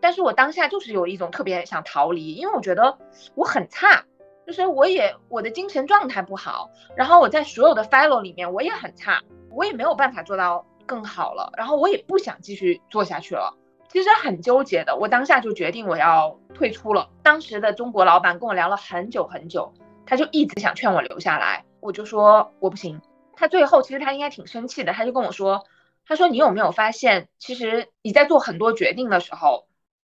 [0.00, 2.98] 但是我当下就是有一种特别想逃离，因为我觉得
[3.34, 4.04] 我很差，
[4.46, 9.22] 就是我也我的精神状态不好，然后我在所有的 fellow 里面我也很差，
[9.54, 13.56] 我也没有办法做到更好了，然后我也不想继续做下去了，
[13.88, 14.96] 其实很纠结的。
[14.96, 17.10] 我当下就决定我要退出了。
[17.22, 19.72] 当时的中国老板跟我聊了很久很久，
[20.06, 23.00] 他就一直想劝我留下来，我就说我不行。
[23.34, 25.64] 他最后其实他应该挺生气的，他就跟我说，
[26.06, 29.66] 他说你有没有发现，其实你在做很多决定的时候。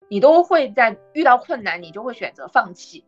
[0.09, 3.05] 你都会在遇到困难，你就会选择放弃。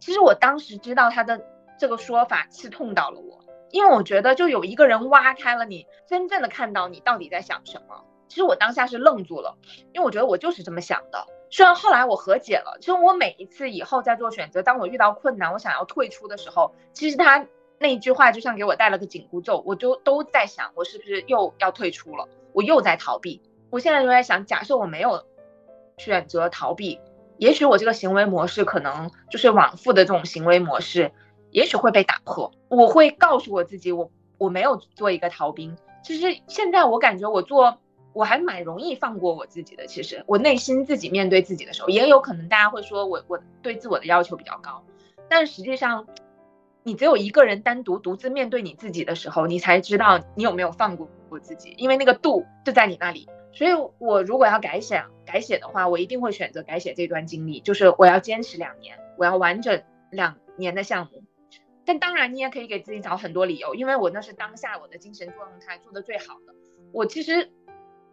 [0.00, 1.44] 其实我当时知道他的
[1.78, 3.41] 这个说法刺痛到了我，
[3.72, 8.04] 因为我觉得就有一个人挖开了你真正的看到你到底在想什么。
[8.28, 9.58] 其实我当下是愣住了，
[9.92, 11.26] 因为我觉得我就是这么想的。
[11.50, 17.46] 虽然后来我和解了，其实我每一次以后在做选择，当我遇到困难，我想要退出的时候，其实他
[17.78, 22.28] 那一句话就像给我带了个紧箍咒，我就都在想，我是不是又要退出了？
[22.52, 23.42] 我又在逃避。
[23.70, 25.24] 我现在就在想，假设我没有。
[25.98, 26.98] 选择逃避，
[27.36, 31.12] 也许我这个行为模式可能就是往复的这种行为模式，
[31.52, 32.50] 也许会被打破。
[32.68, 35.76] 我会告诉我自己，我我没有做一个逃兵。
[36.02, 37.78] 其实现在我感觉我做，
[38.12, 39.86] 我还蛮容易放过我自己的。
[39.86, 44.82] 其实我内心自己面对自己的时候，也有可能大家会说我我对自我的要求比较高，
[45.28, 46.06] 但实际上，
[46.82, 53.28] 你只有一个人单独独自面对你自己的时候，你才知道你有没有放过我自己，因为那个度就在你那里。
[53.52, 61.22] 所以，我如果要改写改写的话，我一定会选择改写这段经历，就是我要坚持两年，我要完整两年的项目。
[61.84, 66.54] 但当然，你也可以给自己找很多理由，因为我那是当下我的精神状态做的最好的。
[66.92, 67.50] 我其实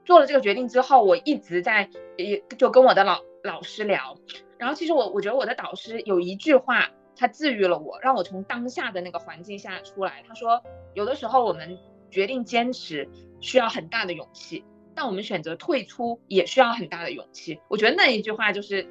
[0.05, 4.17] 做了这个决定之后，我一直在也就跟我的老老师聊，
[4.57, 10.23] 然后其实我我觉得我的导师有一句话，他治愈了我，让我从当下的那个环境下出来。
[10.27, 11.77] 他说，有的时候我们
[12.09, 13.07] 决定坚持
[13.39, 14.63] 需要很大的勇气。
[14.95, 17.61] 但我们选择退出也需要很大的勇气。
[17.69, 18.85] 我觉得那一句话就是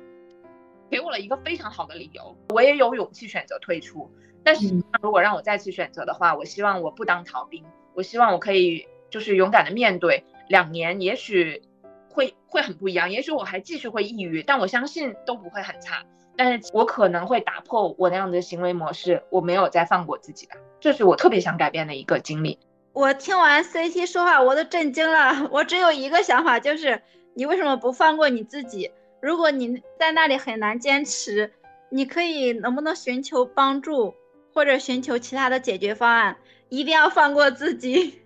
[0.88, 4.10] 给我了一个非常好的理由，我也有勇气选择退出。
[4.44, 11.62] 但是如果让我再次选择的话，我希望我不当逃兵，我希望我可以就是勇敢的面对两年，也许
[12.08, 16.04] 会会很不一样，也许我还继续会抑郁，但我相信都不会很差。
[16.36, 22.58] 但是我可能会打破我那样的行为模式，我没有再放过自己吧，这是我特别想改变的一个经历。
[22.92, 25.48] 我听完 CT 说话，我都震惊了。
[25.52, 27.02] 我只有一个想法，就是
[27.34, 28.90] 你为什么不放过你自己？
[29.20, 31.52] 如果你在那里很难坚持，
[31.90, 34.14] 你可以能不能寻求帮助，
[34.58, 36.36] 或者寻求其他的解决方案？
[36.68, 38.22] 一定要放过自己。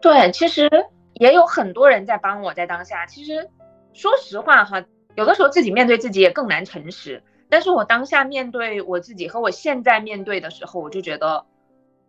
[0.00, 0.68] 对，其实
[1.12, 3.06] 也有很多人在帮我，在当下。
[3.06, 3.48] 其实
[3.92, 7.22] 说实话哈，有的时候自己面对自己也更难诚实。
[7.48, 11.46] 但是我当下面对我自己和我现在面对的时候，我就觉得。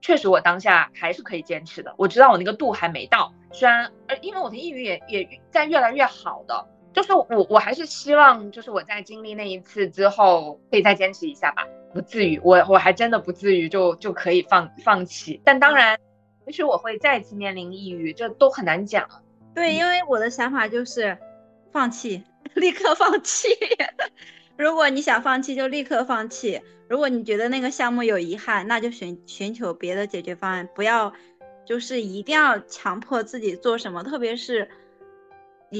[0.01, 1.93] 确实，我当下还是可以坚持的。
[1.97, 11.67] 我知道我那个度还没到，虽然呃，因为我的抑郁也也在越来越好的，就是我我还是希望，就是我在经历那一次之后，可以再坚持一下吧。
[11.93, 15.41] 不至于，我我还真的不至于就就可以放放弃。
[15.43, 15.99] 但当然，
[16.47, 19.07] 也许我会再次面临抑郁，这都很难讲。
[19.53, 21.17] 对，因为我的想法就是
[21.71, 22.23] 放弃，
[22.55, 23.49] 立刻放弃。
[24.57, 26.61] 如果你想放弃，就立刻放弃。
[26.87, 31.11] 如果你觉得那个项目有遗憾，那就寻寻求别的解决方案，不要
[31.65, 34.69] 就是一定要强迫自己做什么，特别是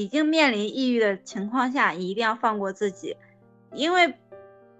[0.02, 3.16] 已经面临抑郁的情况下，你一定要放过自己，
[3.72, 4.12] 因为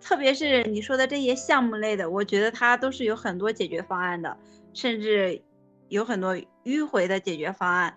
[0.00, 4.36] 特别是你说的这些项目类的，我觉得它都是有很多解决方案的，
[4.74, 5.42] 甚至
[5.88, 7.96] 有很多迂回的解决方案。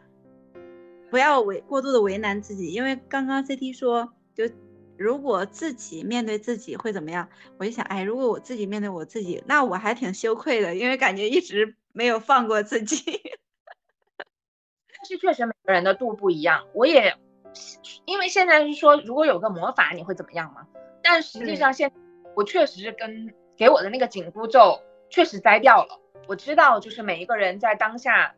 [1.09, 4.49] 不要为过度的为难自己，因为刚刚 CT 说，就
[4.95, 7.27] 如果自己面对自己会怎么样？
[7.57, 13.19] 我就想，哎，如果我自己面对我自己，那我还挺羞愧的，因为感觉一直没有放过自己。
[15.09, 17.15] 但是确实每个人的度不一样，我也
[18.05, 20.67] 因为现在是说，如果有个魔法，你会怎么样吗？
[21.01, 21.91] 但实际上现
[22.35, 25.99] 我确实是跟给我的那个紧箍咒确实摘掉了。
[26.27, 28.35] 我知道，就是每一个人在当下。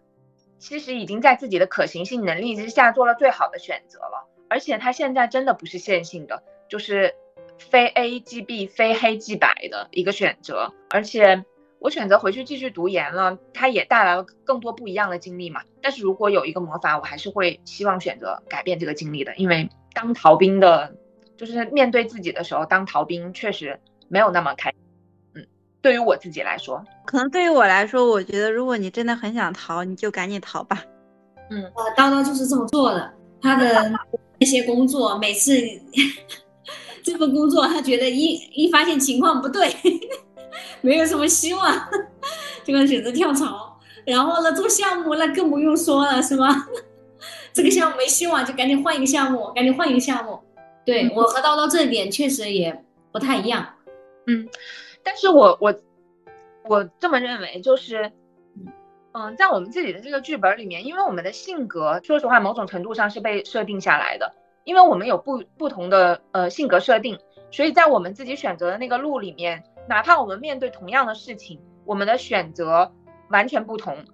[0.60, 7.15] 其实已经在自己的可行性能力之下做了最好的选择了，而且他现在真的不是线性的，就是
[7.57, 10.71] 非 A 即 B，非黑即白的一个选择。
[10.91, 11.43] 而且
[11.82, 15.62] 我选择回去继续读研了，它也带来了更多不一样的经历嘛。
[15.82, 20.96] 但是如果有一个魔法，我还是会希望选择改变这个经历的，因为当逃兵的，
[21.36, 24.72] 就是面对自己的时候，当逃兵确实没有那么开。
[25.82, 30.84] 对于我自己来说，可能对于我来说，我觉得如果你真的很想逃，你就赶紧逃吧。
[31.50, 33.12] 嗯，呃，叨叨就是这么做的。
[33.41, 33.91] 他的
[34.39, 35.52] 那些工作，每次
[37.02, 39.67] 这份工作，他觉得一一发现情况不对，
[40.82, 41.74] 没有什么希望，
[42.63, 43.80] 就 会选择跳槽。
[44.06, 46.67] 然后呢，做项目那更不用说了，是吗？
[47.54, 50.39] 这个项目没希望，就赶紧换一个项目，赶紧换一个项目。
[50.84, 53.76] 对我和叨叨这一点确实也不太一样。
[54.28, 54.48] 嗯。
[55.04, 55.74] 但是我我
[56.65, 58.12] 我这么认为，就是，
[59.13, 67.17] 嗯，在我们自己的这个剧本里面，因为我们的性格，说实话，某种程度上是被设定下来的，因为我们有不不同的呃性格设定，
[67.52, 72.91] 所以在我们自己选择的那个路里面，哪怕我们面对同样的事情，我们的选择
[73.30, 74.06] 完全不同，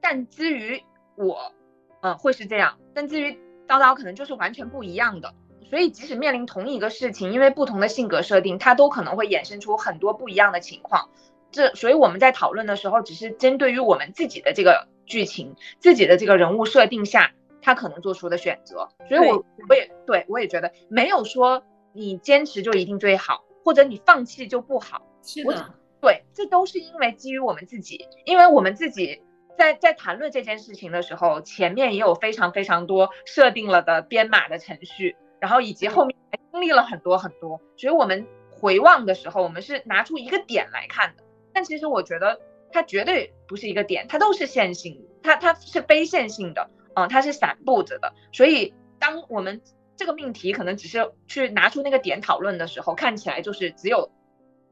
[0.00, 0.82] 但至于
[1.16, 1.52] 我，
[2.00, 3.32] 嗯，会是这样，但至于
[3.68, 5.34] 叨叨，可能就是完全不一样的。
[5.70, 11.08] 所以，即使面临同一个事情，因为不同的性格设定，它都可能会衍生出很多不一样的情况。
[11.50, 18.88] 这，所以我们在讨论的时候，只是针对于我们自己的这个剧情、自己的这个人物设定下，他可能做出的选择。
[19.08, 25.02] 所以，我我也对我也觉得没有说你坚持就一定最好，或者你放弃就不好。
[25.22, 29.22] 是的，对，这都是因为基于我们自己，因为我们自己
[29.56, 35.16] 在在谈论这件事情的时候，前面也有非常非常多设定了的编码的程序。
[35.40, 41.24] 然后以及后面还经历了很多很多，所以我们回望的时候，我们是拿出一个点来看的。
[41.52, 42.40] 但其实我觉得
[42.72, 48.14] 它绝对不是一个点，它都是线性，它它是非线性的，嗯，它是散布着的。
[48.32, 49.60] 所以当我们
[49.96, 54.10] 这个命题可能只是去拿出那个点讨论的时候，看起来就是只有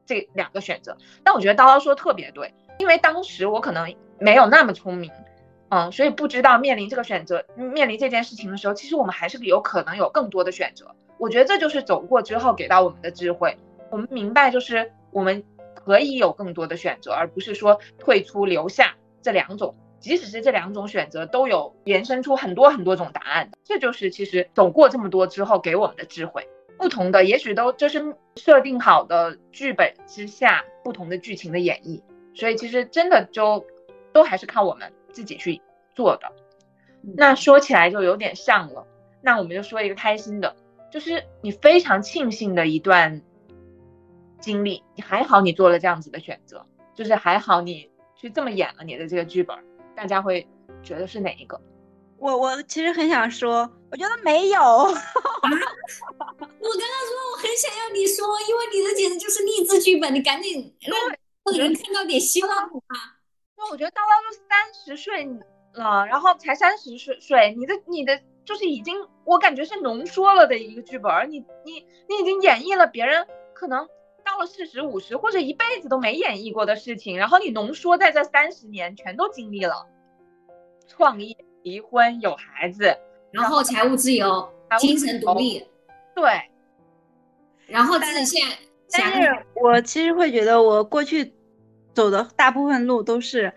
[0.05, 0.97] 这两个选择。
[1.23, 5.11] 但我觉得叨叨说的特别对，因为当时我可能没有那么聪明。
[5.69, 10.93] 嗯，所以不知道面临这个选择，面临这件事情的时候，其实我们还是有可能有更多的选择。
[11.17, 13.57] 我觉得这就是走过之后给到我们的智慧。
[13.89, 19.73] 我们明白，就是我们可以有更多的选择，而不是说退出留下这两种。
[20.03, 26.47] 即使是这两种选择都有延伸出很多很多种答案，这就是其实走过这么多之后给我们的智慧。
[26.77, 32.03] 不同的，也许都就是设定好的剧本之下不同的剧情的演绎。
[32.35, 33.65] 所以其实真的就
[34.11, 34.93] 都还是靠我们。
[35.13, 35.61] 自己去
[35.93, 36.31] 做的，
[37.03, 38.87] 那说起来就有点像了。
[39.21, 40.55] 那我们就说一个开心的，
[40.91, 43.21] 就是你非常庆幸的一段
[44.39, 44.81] 经历。
[44.95, 49.55] 你还好，你做了这样子的选择，就是还好你去这么演了你的这个剧本。
[49.95, 50.47] 大家会
[50.81, 51.59] 觉得是哪一个？
[52.17, 54.59] 我我其实很想说，我觉得没有。
[54.63, 55.67] 我刚刚说
[57.31, 63.19] 我很想要你说，因为你的简直就是励志剧本，你赶紧让人看到点希望啊！
[63.69, 65.25] 我觉得叨叨都三十岁
[65.73, 73.85] 了，然后才三十岁岁，你的你的就是已经，我感觉是浓缩了的一个剧本，你你你已经演绎了别人可能
[74.25, 79.87] 到了四十五十或者一辈子都没演绎过的事情，然后你浓缩在这三十年全都经历了，
[80.87, 82.97] 创业、离婚、有孩子，
[83.31, 85.65] 然后财务自由、精神独立，
[86.15, 86.41] 对，
[87.67, 88.47] 然后自己现
[88.87, 91.33] 在，但是我其实会觉得我过去。
[91.95, 93.53] 走的大部分路都是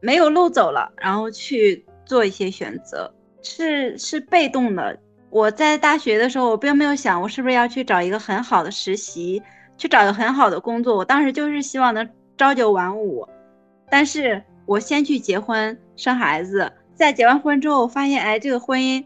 [0.00, 3.12] 没有路走了，然后去做一些选择，
[3.42, 4.96] 是是被动的。
[5.28, 9.42] 我在大学的时候，我并没有想我是不是要去找一个很好的实习，
[9.82, 10.96] 去找个很好的工作。
[10.96, 12.08] 我当时就是希望能
[12.38, 13.26] 朝九晚五，
[13.90, 19.04] 但是我先去结婚生孩子，在结完婚之后，发现哎，这个婚姻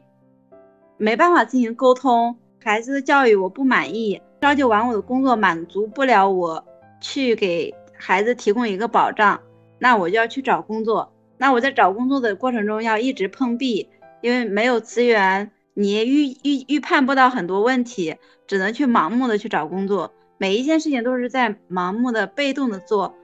[0.99, 6.63] 没办法进行沟通，孩子的教育我不满意，朝九晚五的工作满足不了我
[7.01, 7.75] 去给。
[7.99, 9.41] 孩子提供一个保障，
[9.79, 11.11] 那我就要去找工作。
[11.39, 13.89] 那我在找工作的过程中要一直碰壁，
[14.21, 18.17] 因为没有资源，你预预预判不到很多问题，
[18.47, 20.13] 只能去盲目的去找工作。
[20.39, 23.15] 每一件事情都是在盲目的、被动的做，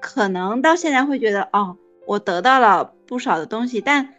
[0.00, 4.14] 可能到现在会觉得哦，我得到了不少的东西，但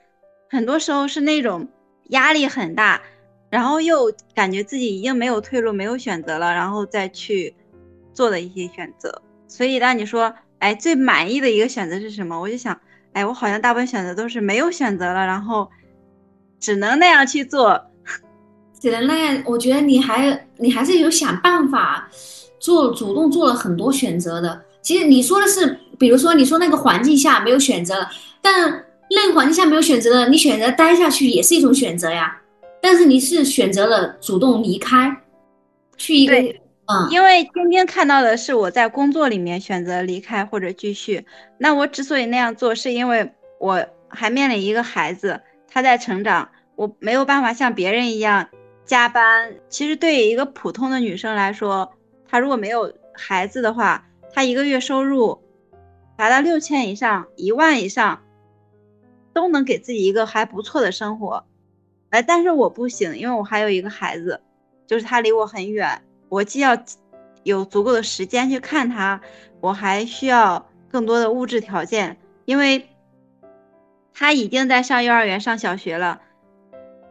[0.50, 1.68] 很多时候是那种
[2.10, 3.02] 压力很大，
[3.50, 7.54] 然后又感觉自己已经没有退路、没有选择了，然后再去
[8.14, 9.22] 做的一些选择。
[9.48, 12.40] 所以当你说，哎，最满意的一个选择是什么？
[12.40, 12.80] 我就想，
[13.14, 15.70] 哎，我好像大部分选择都是没有选择了，然后
[16.60, 17.92] 只能那样去做。
[18.80, 22.10] 只能那样，我觉得你还你还是有想办法
[22.60, 24.62] 做主动做了很多选择的。
[24.82, 28.08] 其实你说的是，比如说你说那个环境下没有选择，
[28.42, 32.40] 但那个环境下没有选择的，你选择待下去也是一种选择呀。
[32.82, 35.18] 但是你是选择了主动离开，
[35.98, 36.36] 去一个
[36.90, 41.26] 嗯，因为今天看到的是我在工作里面选择离开或者继续。
[41.58, 48.48] 那我之所以那样做，是因为我还面临一个孩子，他在成长，我没有办法像别人一样。
[48.88, 51.92] 加班其实对于一个普通的女生来说，
[52.26, 55.44] 她如果没有孩子的话，她一个月收入
[56.16, 58.24] 达到六千以上、一万以上，
[59.34, 61.46] 都能给自己一个还不错的生活。
[62.12, 64.40] 哎，但是我不行，因为我还有一个孩子，
[64.88, 66.82] 就是他离我很远，我既要
[67.44, 69.20] 有足够的时间去看他，
[69.60, 72.88] 我还需要更多的物质条件，因为
[74.14, 76.22] 他已经在上幼儿园、上小学了。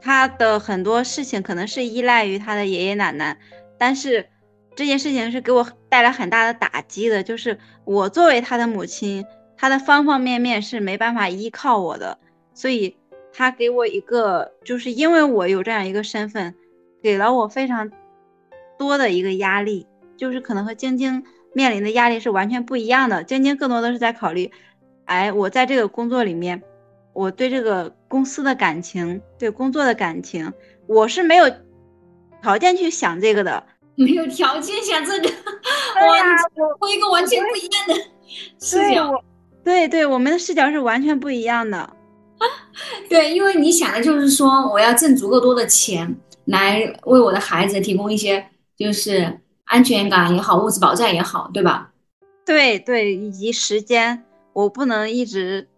[0.00, 3.36] 他的很多事情可能是依赖于他的爷爷奶奶，
[3.78, 4.26] 但是
[4.74, 7.22] 这件事情是给我带来很大的打击的。
[7.22, 9.24] 就是我作为他的母亲，
[9.56, 12.18] 他的方方面面是没办法依靠我的，
[12.54, 12.96] 所以
[13.32, 16.54] 他给我一个，就是因为我有这样一个身份，
[17.02, 17.90] 给了我非常
[18.78, 19.86] 多的一个压力，
[20.16, 23.24] 就是可能和晶晶面临的压力是完全不一样的。
[23.24, 24.52] 晶晶更多的是在考虑，
[25.06, 26.62] 哎，我在这个工作里面。
[27.14, 30.52] 我对这个公司的感情，对工作的感情，
[30.86, 31.44] 我是没有
[32.40, 33.64] 条件去想这个的，
[33.96, 36.14] 没有条件想这个，哇，
[36.80, 37.94] 我一个完全不一样的
[38.60, 39.24] 视角，
[39.64, 41.96] 对对，我们的视角是完全不一样的，
[43.08, 48.46] 对，因为你想的就是说，我要挣足够多的钱来为我的孩子提供一些
[48.76, 51.90] 就是安全感也好，物质保障也好，对吧？
[52.44, 55.68] 对对，以及时间，我不能一直。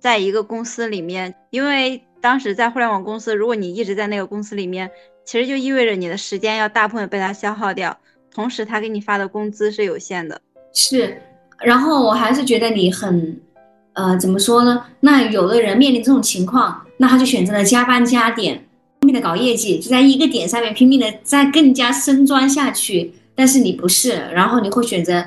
[0.00, 4.90] 在一个公司里面，因为当时在互联网公司，如果你一直在那个公司里面，
[5.26, 7.96] 其实就意味着你的时间要大部分被他消耗掉，
[8.34, 10.40] 同时他给你发的工资是有限的。
[10.72, 11.20] 是，
[11.60, 13.38] 然后我还是觉得你很，
[13.92, 14.86] 呃，怎么说呢？
[15.00, 18.56] 那有的人面临这种情况，那他就选择了加班加点，
[19.00, 23.12] 拼命的搞业绩，就在一个点上面拼命的再更加深钻下去。
[23.34, 25.24] 但是你不是，然后你会选择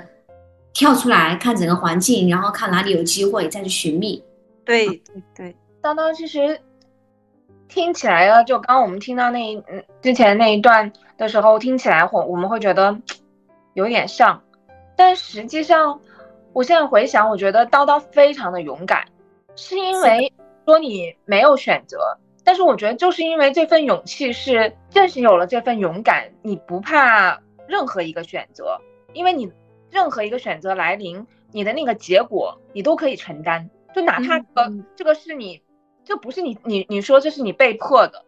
[0.74, 4.22] 跳出来看整个环境，然后看哪里有机会再去寻觅。
[4.66, 6.60] 对对对，当当其实
[7.68, 12.98] 听起来了，就刚刚我们听到那一嗯之前那一段的时候，听起来会我们会觉得
[13.74, 14.42] 有点像，
[14.96, 16.00] 但实际上
[16.54, 19.06] 我现在回想，我觉得叨叨非常的勇敢，
[19.56, 20.32] 是因为
[20.66, 28.80] 说你没有选择，但是我觉得就是因为这份勇气是正是有了这份勇敢，你不怕任何一个选择，
[29.14, 29.52] 因为你
[29.90, 33.70] 任何一个选择来临，你的那个结果你都可以承担。
[33.94, 35.62] 就哪怕呃，这个是你，
[36.04, 38.26] 这不是你你你说这是你被迫的，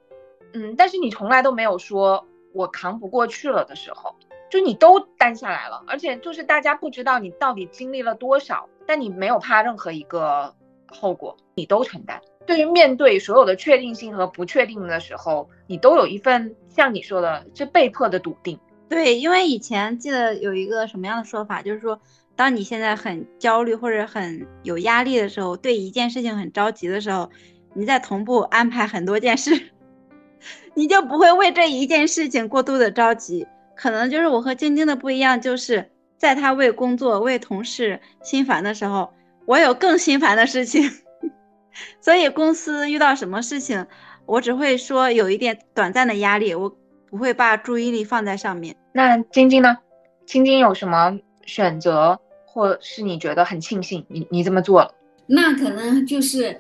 [0.54, 4.16] 嗯，但是你从来都没有说我扛不过去了的时候，
[4.50, 10.54] 就你都担下来了，而且就是大家不知道你到底经历了多少，但你没有怕任何一个
[10.88, 12.22] 后果，你都承担。
[12.46, 18.60] 对于面对所有的确定性和不确定的时候，你都有一份像你说的这被迫的笃定。
[18.88, 22.00] 对，因为以前记得有一个什么样的说法，就是说。
[22.36, 27.30] 当你现在很焦虑或者很有压力的时候，对一件事情很着急的时候，
[27.74, 29.72] 你在同步安排很多件事，
[30.76, 33.48] 你就不会为这一件事情过度的着急。
[33.76, 39.14] 可能就是我和晶晶的不一样，就是在他为工作、为同事心烦的时候，
[39.46, 40.90] 我有更心烦的事情。
[42.00, 43.86] 所以公司遇到什么事情，
[44.26, 46.74] 我只会说有一点短暂的压力，我
[47.10, 48.76] 不会把注意力放在上面。
[48.94, 49.78] 那晶晶呢？
[50.26, 52.20] 晶晶有什么选择？
[52.56, 54.90] 或是你觉得很庆幸你你这么做了，
[55.28, 56.58] 那可能就是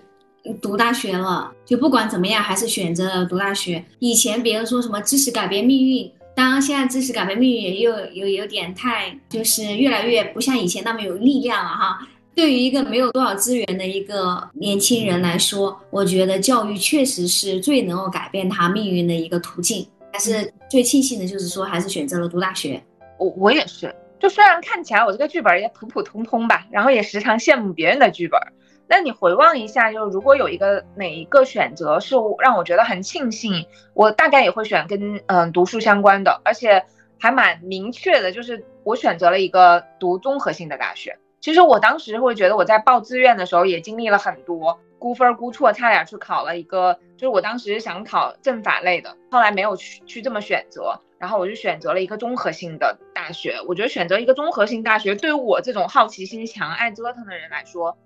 [0.61, 1.49] 读大学了。
[1.65, 3.81] 就不管怎么样，还是选择了读大学。
[3.99, 12.05] 以前别人说什么知识改变命运，当然现在知识改变命运也又有有点太，就是越来越不像以前那么有力量了哈。
[12.35, 19.87] 对于一个没有多少资源的一个年轻人来说，我觉得教育确实是最能够改变他命运的一个途径。
[20.11, 22.83] 但是最庆幸的就是说，还是选择了读大学。
[23.17, 23.95] 我我也是。
[24.19, 28.39] 就虽然看起来我这个剧本也普普通通吧，然后也时常羡慕别人的剧本，
[28.87, 36.85] 那你回望一下，就如果有一个哪一个选择是让我觉得很庆幸，我大概也会选跟嗯读书相关的，而且
[37.19, 41.17] 还蛮明确的，就是我选择了一个读综合性的大学。
[41.41, 53.59] 其实我当时会觉得我在报志愿的时候也经历了很多估分估错，差点去考了一个，就是我当时想考政法类的，后来没有去去这么选择，然后我就选择了一个综合性的大学。
[53.67, 57.97] 我觉得选择一个综合性大学，对于我这种好奇心强、爱折腾的人来说，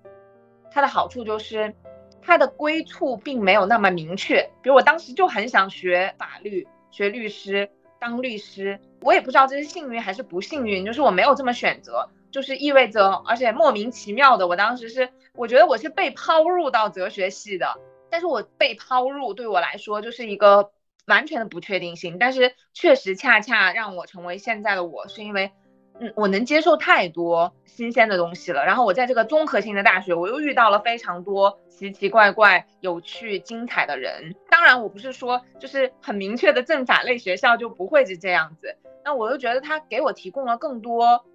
[0.71, 1.75] 它的好处就是
[2.21, 4.49] 它的归处并没有那么明确。
[4.61, 12.07] 比如我当时就很想学法律，学律师，当律师，我也不知道这是幸运还是不幸运，就是我没有这么选择。
[12.31, 17.75] 就是意味着，而且莫名其妙的，我当时是，我觉得我是被抛入到哲学系的，
[18.09, 20.71] 但是我被抛入对我来说就是一个
[21.09, 25.51] 完全的不确定性，但是确实恰恰让我成为现在的我，是因为，
[25.99, 34.33] 嗯，我能接受太多新鲜的东西了，然后我在这个综合性的大学，我又遇到了非常多奇奇怪怪、有趣、精彩的人。
[34.49, 41.25] 当然，我不是说就是很明确的政法类学校就不会是这样子，那我又觉得他给我提供了更多。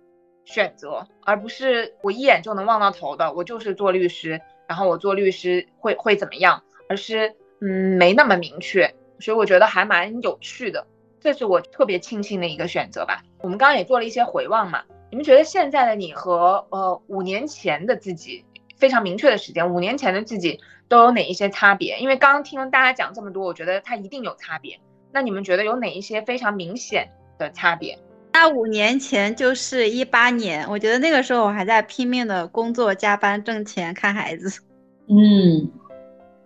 [0.46, 6.62] 选择，而不是我一眼就能望到头的，我就是做律师，然后我做律师会会怎么样？
[6.86, 8.94] 而是嗯没那么明确，
[9.24, 10.86] 所以我觉得还蛮有趣的，
[11.18, 13.22] 这是我特别庆幸的一个选择吧。
[13.40, 18.44] 我们刚刚也做了一些回望嘛，你们觉得现在的你和呃五年前的自己
[18.76, 21.98] 非常明确的时间，五年前的自己都有哪一些差别？
[22.00, 24.78] 因为刚刚听大家讲这么多，我觉得它一定有差别。
[25.10, 27.08] 那你们觉得有哪一些非常明显
[27.38, 27.98] 的差别？
[28.34, 34.60] 那五年前就是一八年，我觉得那个时候我还在拼命的工作、加班、挣钱、看孩子。
[35.08, 35.72] 嗯，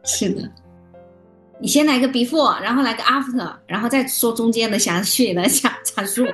[0.04, 0.48] 是的。
[1.60, 6.26] 你先来个 before，然后来个 after，然后再说中间的详细的 阐阐述。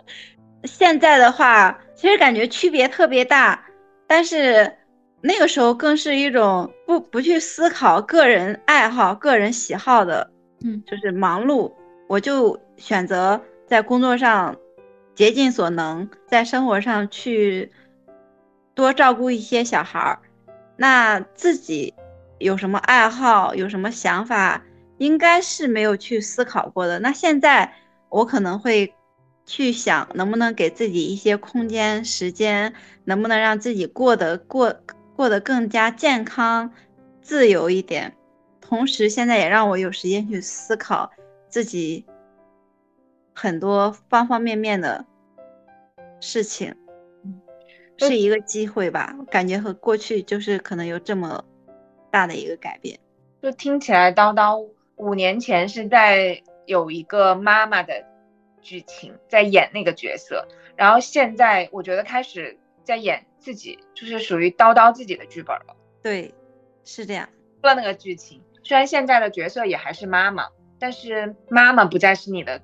[0.64, 3.64] 现在的话，其实感觉区别特别大，
[4.06, 4.72] 但是
[5.20, 10.30] 那个时候更是一种不不去思考个人爱好、个人喜好的，
[10.64, 11.72] 嗯，就是忙碌，
[12.08, 14.56] 我就选择在工作上。
[15.14, 17.70] 竭尽所能，在生活上去
[18.74, 20.18] 多照顾一些小孩儿。
[20.74, 21.92] 那自己
[22.42, 24.62] 有什么爱好，有什么想法，
[24.98, 26.98] 应该是没有去思考过的。
[26.98, 27.72] 那现在
[28.08, 28.92] 我可能会
[29.46, 32.74] 去想，能不能给自己一些空间、时间，
[33.04, 34.74] 能不能让自己过得过
[35.16, 36.72] 过得更加健康、
[37.20, 38.14] 自由一点。
[38.60, 41.10] 同时，现在也让我有时间去思考
[41.48, 42.04] 自己。
[43.34, 45.06] 很多方方面面的
[46.20, 46.74] 事情，
[47.96, 49.16] 是一个机会吧？
[49.30, 51.42] 感觉和过去就是可能有这么
[52.12, 53.00] 大的一个改变。
[53.42, 58.06] 就听起来，叨叨五年前是在有一个妈妈的
[58.60, 60.46] 剧情，在演那个角色，
[60.76, 65.74] 然后现在我觉得开始在演自己，就是属于叨叨自己的剧本了。
[66.00, 66.32] 对，
[66.84, 67.28] 是这样。
[67.60, 70.48] 除了那个剧情，虽然现在的角色也还是妈妈，
[70.78, 72.62] 但是妈妈不再是你的。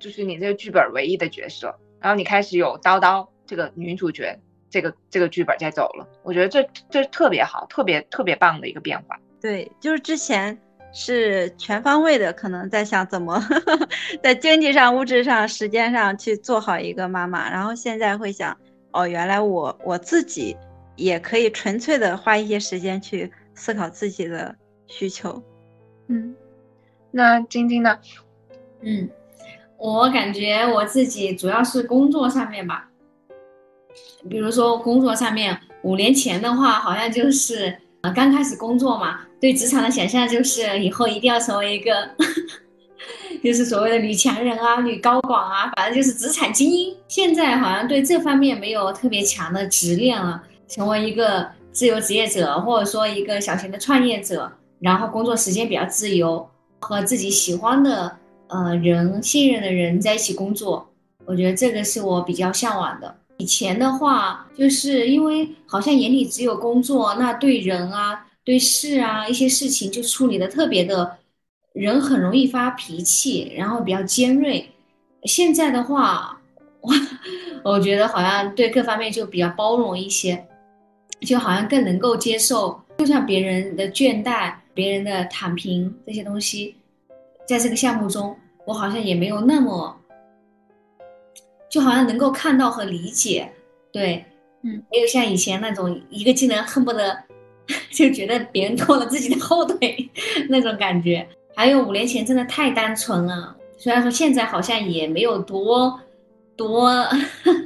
[0.00, 4.38] 就是你这个剧本唯一的角色，然后你开始有叨叨这个女主角，
[4.74, 6.04] 这个这个剧本在走了。
[6.24, 9.16] 我觉得这这特别好，特别特别棒的一个变化。
[9.40, 10.58] 对，就是之前
[10.92, 13.40] 是全方位的，可能在想怎么
[14.20, 18.56] 在经济上、物质上、时间上去做好一个妈妈，然后现在会想，
[18.90, 20.56] 哦，原来我我自己
[20.96, 24.52] 也可以纯粹的花一些时间去思考自己的
[24.88, 25.40] 需求。
[26.08, 26.34] 嗯，
[27.12, 27.96] 那晶晶呢？
[28.80, 29.08] 嗯。
[29.76, 32.88] 我感觉我自己主要是工作上面吧，
[34.28, 42.10] 比如说工作上面，五年前的话，好像就是呃刚开始工作嘛，对职场的想象就是以后一定要成为一个，
[43.42, 46.96] 就是所谓的女强人啊、女高管啊，反正就是职场精英。
[47.08, 56.48] 现在好像对这方面没有特别强的执念了，成为一个自由职业者，或者说一个小型的创业者，然后工作时间比较自由，
[56.80, 58.18] 和自己喜欢的。
[58.46, 60.86] 呃，人信任的人在一起工作，
[61.24, 63.16] 我觉得这个是我比较向往的。
[63.36, 71.18] 以前的话，就是因为好像眼里只有工作，那对人啊、对事啊一些事情就处理的特别的，
[71.72, 74.70] 人很容易发脾气，然后比较尖锐。
[75.24, 76.40] 现在的话，
[76.80, 76.92] 我
[77.64, 80.46] 我觉得好像对各方面就比较包容一些，
[81.22, 86.76] 就好像更能够接受，就像别人的倦怠、别人的躺平这些东西。
[87.48, 89.96] 在这个项目中，我好像也没有那么，
[91.74, 93.50] 就好像能够看到和理解，
[93.90, 94.24] 对，
[94.62, 97.18] 嗯，没有像以前那种一个技能恨不得
[97.90, 100.08] 就觉得别人拖了自己的后腿
[100.48, 101.26] 那种感觉。
[101.52, 105.98] 还有五年前真的太单纯了，虽然说现在好像也没有多
[106.54, 107.04] 多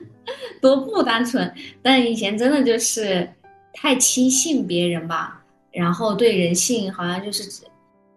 [0.63, 3.29] 多不单纯，但以前真的就是
[3.75, 7.63] 太轻信别人吧，然后对人性好像就是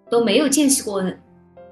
[0.09, 1.03] 都没有见识过。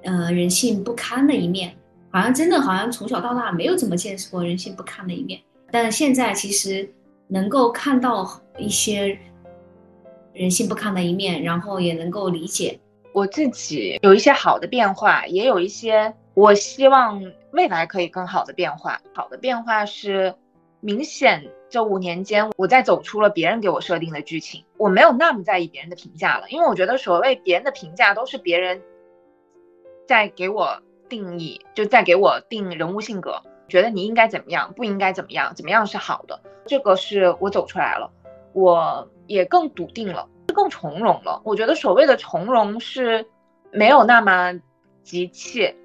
[0.03, 1.73] 呃，人性不堪的一面，
[2.11, 5.39] 好像真的好像从小到大没有怎么见识过人性不堪的一面，
[5.71, 6.91] 但是现在其实
[7.27, 9.19] 能够看到一些
[10.33, 12.79] 人性不堪的一面，然后也能够理解
[13.13, 18.99] 我自己有一些好的变化，也有一些我希望未来可以更好的变化。
[19.13, 20.33] 好的变化是
[20.79, 28.81] 明显这五年间我在走出了别人给我设定的剧情，我没有那么在意别人的评价了，因为我觉得所谓别人的评价都是别人
[30.07, 30.81] 在给我。
[31.09, 36.39] 定义就在给我定人物性格，觉得你应该怎么样，不应该怎么样，怎么样是好的。
[36.65, 38.09] 这个是我走出来了，
[38.53, 41.41] 我也更笃定了，更从容了。
[41.43, 43.27] 我觉得所谓的从容是
[43.71, 44.59] 没有那么
[45.03, 45.75] 急切，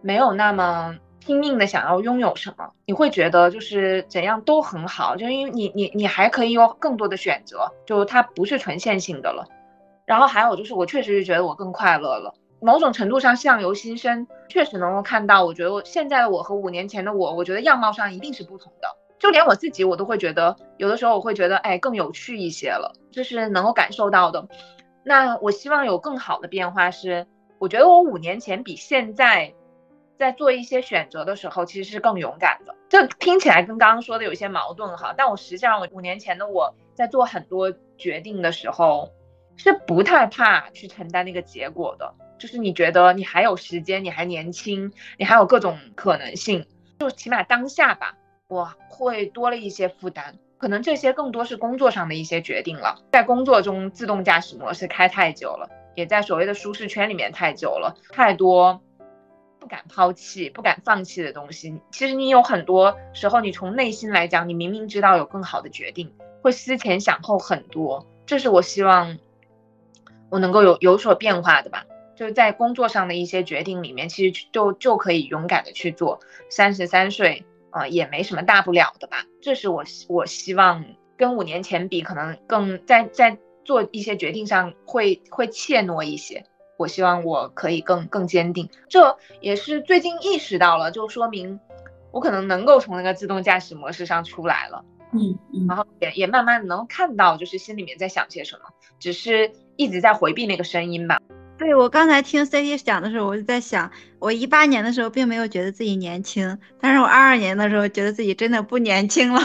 [0.00, 2.70] 没有那么拼命的想要拥有什么。
[2.86, 9.46] 你会觉得就是怎样都很好，就因为你你你还可以有更多的选择，就它不是纯线性的了。
[10.06, 12.34] 然后还有就是我确实是觉得我更快乐了。
[12.60, 15.44] 某种程度上相由心生，确实能够看到。
[15.44, 18.88] 我觉得现在的我和五年前的我，我觉得样貌上一定是不同的。
[19.18, 24.48] 就连我自己，我都会觉得，有的时候我会觉得，哎，更有趣一些了，这是能够感受到的。
[25.02, 27.26] 那我希望有更好的变化是，
[27.58, 29.54] 我觉得我五年前比现在
[30.18, 32.74] 在做一些选择的时候，其实是更勇敢的。
[32.88, 39.10] 这听起来跟刚刚说的有些矛盾哈，但我实际上，我五年前的我在做很多决定的时候，
[39.56, 42.14] 是不太怕去承担那个结果的。
[42.38, 46.66] 就是你觉得你还有时间，你还年轻，你还有各种可能性，
[46.98, 48.16] 就起码当下吧，
[48.48, 50.36] 我会多了一些负担。
[50.56, 58.80] 可能这些更多是工作上的一些决定了，在工作中自动驾驶模式开太久了，也在所谓的舒适圈里面太久了，太多
[59.58, 61.80] 不敢抛弃、不敢放弃的东西。
[61.90, 68.06] 其实你有很多时候，你从内心来讲，你明明知道有更好的决定，会思前想后很多。
[68.24, 69.18] 这是我希望
[70.30, 71.84] 我能够有有所变化的吧。
[72.16, 76.20] 就是在工作上的一些决定里面，其实就就可以勇敢的去做。
[76.48, 79.24] 三十三岁啊，也没什么大不了的吧。
[79.40, 80.84] 这是我我希望
[81.16, 86.44] 跟五年前比，可能更在在做一些决定上会会怯懦一些。
[86.76, 88.68] 我希望我可以更更坚定。
[88.88, 91.60] 这也是最近意识到了，就说明
[92.10, 94.84] 我可能能够从那个自动驾驶模式上出来了。
[95.12, 101.20] 嗯嗯，然后也也慢慢能看到，就是心里面在想些什么，只是一直在回避那个声音吧。
[101.56, 109.40] 对我刚才听 C D 讲的时候，我就在想，我一八年的时候并没有觉得自己年轻，但是我二二年的时候觉得自己真的不年轻了。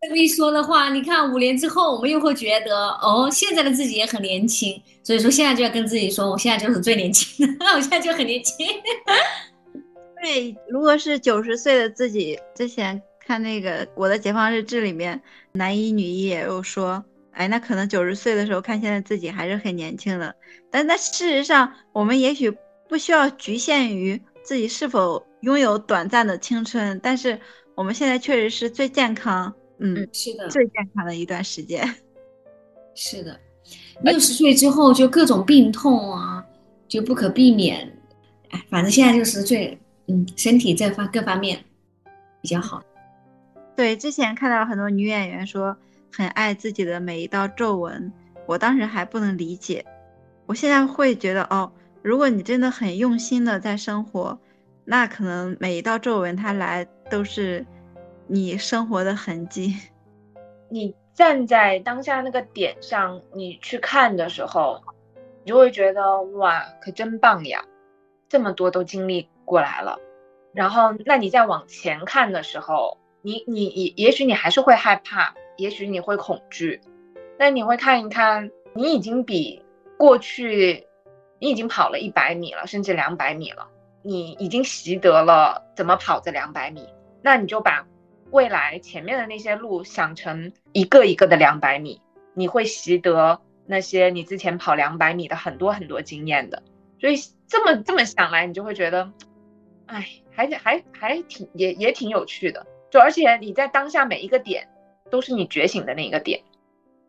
[0.00, 8.66] 这么一说的话，你看五年之后，我们又会觉得，哦，现在的自己也很年轻，所以说现在就要跟自己说，我现在就是最年轻的， 我现在就很年轻。
[10.22, 15.22] 对，如果是九十岁的自己，之前看那个《我的解放日志》里面，
[15.52, 17.04] 男一女一也有说。
[17.32, 20.34] 哎，那可能九十岁的时候看现在自己还是很年轻的，
[20.70, 22.54] 但那事实上，我们也许
[22.88, 27.40] 不需要局限于自己是否拥有短暂的青春，但是
[27.76, 31.88] 我们现在确实是最健康，嗯，是的，最健康的一段时间。
[32.94, 33.38] 是的，
[34.02, 36.44] 六十岁之后就各种病痛啊，
[36.88, 37.96] 就不可避免。
[38.50, 39.78] 哎，反正现在就是最，
[40.08, 41.64] 嗯，身体这方各方面
[42.42, 42.82] 比较好。
[43.76, 45.76] 对，之前看到很多女演员说。
[46.12, 48.12] 很爱自己的每一道皱纹，
[48.46, 49.84] 我当时还不能理解，
[50.46, 54.38] 我现在会觉得哦，如果你真的很用心的在生活，
[54.84, 57.64] 那可能每一道皱纹它来都是
[58.26, 59.76] 你生活的痕迹。
[60.68, 64.82] 你站在当下那个点上，你去看的时候，
[65.44, 67.64] 你就会觉得哇，可真棒呀，
[68.28, 69.98] 这么多都经历过来了。
[70.52, 75.34] 然后，那你再往前看的时候，你你也也许你还是会害怕。
[75.60, 76.80] 也许你会恐惧，
[77.38, 79.62] 但你会看一看，你已经比
[79.98, 80.86] 过去，
[81.38, 83.68] 你已经跑了一百米了，甚至两百米了，
[84.02, 86.88] 你已经习得了怎么跑这两百米，
[87.20, 87.86] 那你就把
[88.30, 92.00] 未来前面的那些路想成一个一个的两百米，
[92.32, 96.62] 你会习得那些你之前跑两百米的很多很多经验的，
[96.98, 99.12] 所以这么这么想来，你就会觉得，
[99.84, 104.66] 哎，还还还挺也也挺有趣的，就而且你在当下每一个点。
[105.10, 106.40] 都是你觉醒的那一个点，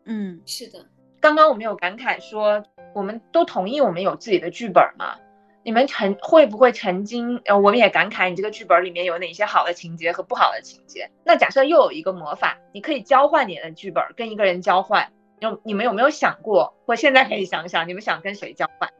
[0.04, 0.84] 嗯，是的。
[1.20, 5.16] 刚刚我们有感慨说，我们都同意我们有自己的剧本嘛？
[5.64, 7.40] 你们曾会不会曾经？
[7.44, 11.08] 呃，我们也感慨你这个剧本里面有哪些好的情节和不好的情节？
[11.24, 15.12] 那假设又有一个魔法，你可以交换你的剧本，跟一个人交换。
[15.38, 16.74] 有你们有没有想过？
[16.84, 18.90] 或现在可以想想，你们想跟谁交换？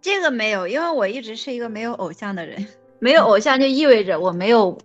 [0.00, 2.66] 这个没有，因为我一直是一个没有偶像的人。
[2.98, 4.78] 没有偶像就意味着我没有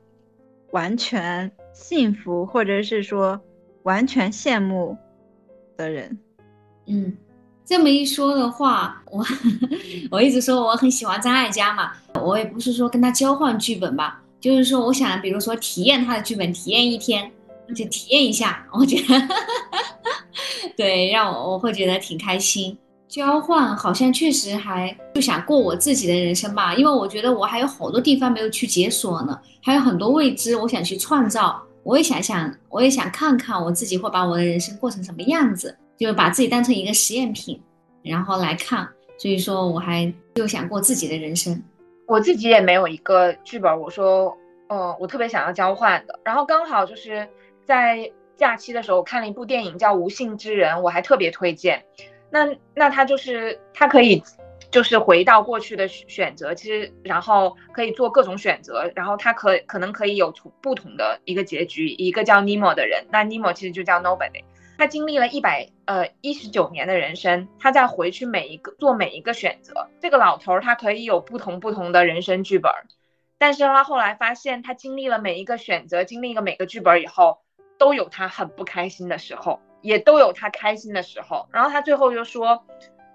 [0.72, 1.52] 完全。
[1.74, 3.40] 幸福，或者是说
[3.84, 4.96] 完全羡慕
[5.76, 6.18] 的人，
[6.86, 7.18] 嗯，
[7.66, 9.26] 这么一说的话，我
[10.12, 17.30] 我一直说我很喜欢张艾嘉嘛，我也不是说跟他交换剧本吧，就是说我想，比如说体验他的剧本，体验一天，
[17.76, 19.28] 就体验一下，我觉得，
[20.78, 22.78] 对，让我我会觉得挺开心。
[23.14, 31.62] 交换好像确实还就想过我自己的人生吧，因为我觉得我还有好多地方没有去解锁呢，还有很多未知，我想去创造。
[31.84, 37.62] 我也想想，我也想看看我自己会把我的人生过成什么样子，就是把自己当成一个实验品，
[38.02, 38.90] 然后来看。
[39.20, 41.62] 所以说，我还就想过自己的人生。
[42.08, 44.36] 我自己也没有一个剧本，我说，
[44.70, 46.20] 嗯，我特别想要交换的。
[46.24, 47.28] 然后刚好就是
[47.64, 51.84] 在假期的时候我看了一部电影叫《无性之人》，我还特别推荐。
[52.34, 54.24] 那那他就是他可以，
[54.72, 61.90] 就是回到过去的选择，其实然后可以做各种选择，然后他可可能可以有不同的一个结局。
[61.90, 64.44] 一个叫尼莫的人，那尼莫其实就叫 Nobody，
[64.80, 69.88] 他经历了一百呃一十九年的人生，他再回去每一个做每一个选择。
[70.02, 72.72] 这个老头儿他可以有不同不同的人生剧本，
[73.38, 77.38] 但是他后来发现，他经历了每一个选择，经历了每个剧本以后，
[77.78, 79.60] 都有他很不开心的时候。
[79.84, 82.64] 也都有他开心的时候，然后他最后就说，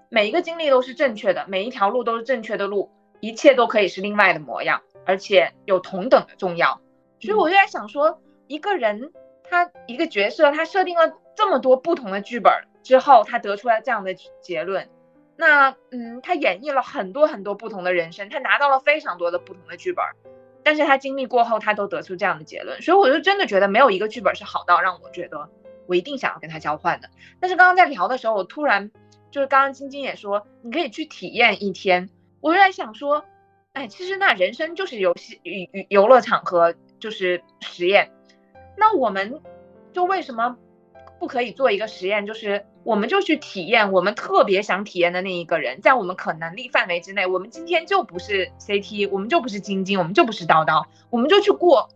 [0.07, 6.79] 每一个经历都是正确的，每一条路都是正确的路，一切都可以是另外的模样，而且有同等的重要。
[7.19, 9.11] 所以我就在想说，一个人
[9.43, 12.53] 他一个角色，他设定了这么多不同的剧本
[12.83, 14.87] 之后，他得出来这样的结论，
[15.35, 20.05] 那嗯，他演绎了很多很多不同的人生，他拿到了非常多的不同的剧本，
[20.63, 22.79] 但是他经历过后，他都得出这样的结论。
[22.81, 25.49] 所以我就真的觉得没有一个剧本是好到让我觉得。
[25.89, 27.09] 我一定想要跟他交换的，
[27.39, 28.91] 但是刚刚在聊的时候，我突然
[29.31, 32.09] 就是刚刚晶晶也说，你可以去体验一天，
[32.41, 33.25] 我就在想说，
[33.73, 38.11] 哎，其实那人生就是游戏、游游乐场和就是实验，
[38.77, 39.41] 那我们
[39.91, 40.55] 就为什么
[41.19, 51.89] 不可以做一个实验，就是我们就去体验我们特别想体验的那一个人，在我们可能力范围之内，我们今天就不是 CT，我们就不是晶晶，我们就不是叨叨，我们就去过。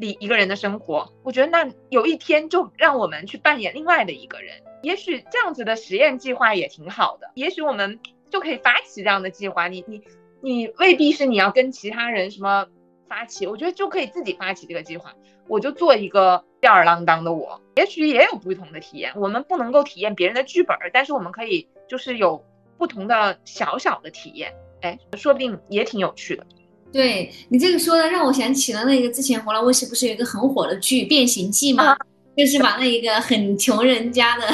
[0.00, 7.30] 里一个人的生活，我觉得那有一天就让我们去扮演另外的一个人，也许这样子的实验计划也挺好的。
[7.34, 9.68] 也许我们就可以发起这样的计划。
[9.68, 10.02] 你你
[10.40, 12.66] 你未必是你要跟其他人什么
[13.06, 15.14] 发起，我觉得就可以自己发起这个计划。
[15.46, 19.12] 我就做一个吊儿郎当的我，也许也有不同的体验。
[19.16, 22.44] 我们不能够体验别人的剧本，但是我们可以就是有
[22.78, 26.46] 不同的小小的体验，哎，说不定也挺有趣的。
[26.92, 31.96] 对你这个说的，让我想起了那个之前湖南卫视不是有一个很火的剧《变形记》吗？
[32.36, 34.46] 就是把那一个很穷人家的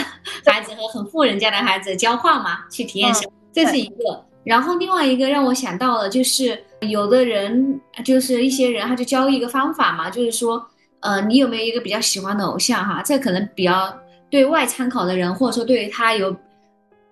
[0.45, 4.25] 孩子和很富人家的孩子交换嘛，去体验生活，这是一个。
[4.43, 10.67] 然后另外一个让我想到了，就是有的人，就是一些人，他就教一个方法嘛，就是说，
[11.01, 13.03] 呃，你有没有一个比较喜欢的偶像哈？
[13.05, 13.95] 这可能比较
[14.31, 16.35] 对外参考的人，或者说对于他有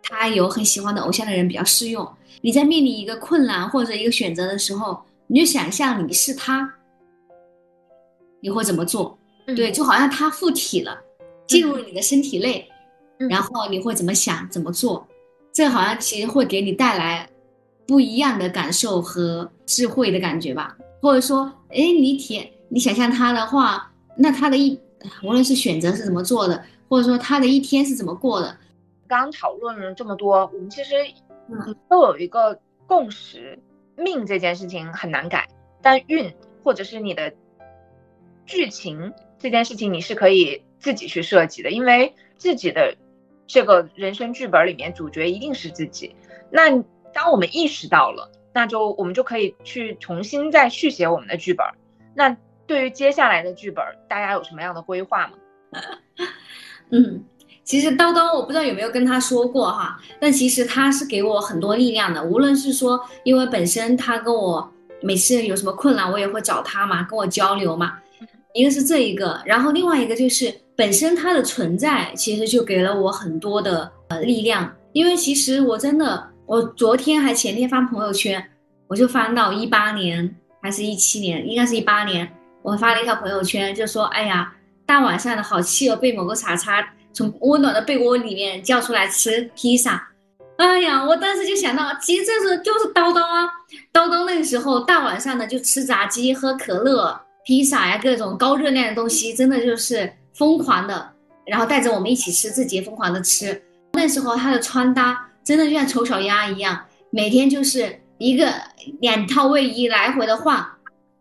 [0.03, 2.09] 他有很喜欢的偶像的人比较适用。
[2.41, 4.99] 你在面临一个困难或者一个选择的时候。
[5.27, 6.75] 你就想象你是他，
[8.41, 9.18] 你会怎么做？
[9.47, 10.99] 对，就好像他附体了，
[11.47, 12.68] 进入你的身体内，
[13.31, 15.07] 然后你会怎么想、怎么做？
[15.53, 17.29] 这好像其实会给你带来
[17.87, 20.77] 不一样的感受和智慧的感觉吧。
[21.01, 24.79] 或者说，哎，你体你想象他的话，那他的一
[25.22, 28.57] 无论是选择是怎么做的，或者说他的一天是怎么过的？
[29.07, 30.95] 刚讨论了这么多，我们其实
[31.89, 33.59] 都有一个共识。
[33.97, 35.49] 命这件事情很难改，
[35.83, 37.35] 但运或者是你的
[38.47, 42.97] 剧情这件事情，你是可以自己去设计的，因为自己的
[43.47, 46.17] 这个人生剧本里面，主角一定是自己。
[46.51, 46.83] 那
[47.13, 51.67] 当我们意识到了，那就我们就可以去重新再续写我们的剧本。
[52.15, 52.37] 那
[52.67, 55.35] 对于接下来的剧本，大家有什么样的规划吗？
[56.91, 57.25] 嗯。
[57.65, 62.23] 其实叨叨，我不知道有没有跟他说过哈，但其实他是给我很多力量的。
[62.23, 67.95] 无论是说，因为本身他跟我每次有什么困难，我也会找他嘛，跟我交流嘛。
[68.53, 74.71] 一个是这一个，然后另外一个就是本身他的存在，其实就给了我很多的呃力量。
[74.93, 78.47] 因为其实我真的，我昨天还前天翻朋友圈，
[78.87, 82.31] 我就翻到一八年还是一七年，应该是一八年，
[82.62, 84.53] 我发了一条朋友圈，就说：“哎呀，
[84.87, 90.09] 大晚上的好气哦，被某个傻叉。”从温暖的被窝里面叫出来吃披萨，
[90.57, 93.49] 哎呀，我当时就想到，其实这是就是叨叨啊，
[93.93, 101.09] 叨叨那个时候大晚上的就吃炸鸡、喝可乐、披萨呀，各种高热量的东西，真的就是疯狂的，
[101.47, 103.62] 然后带着我们一起吃，自己也疯狂的吃。
[103.93, 108.53] 那时候他的穿搭真的就像丑小鸭一样，每天就是一个
[109.01, 110.65] 两套卫衣来回的换，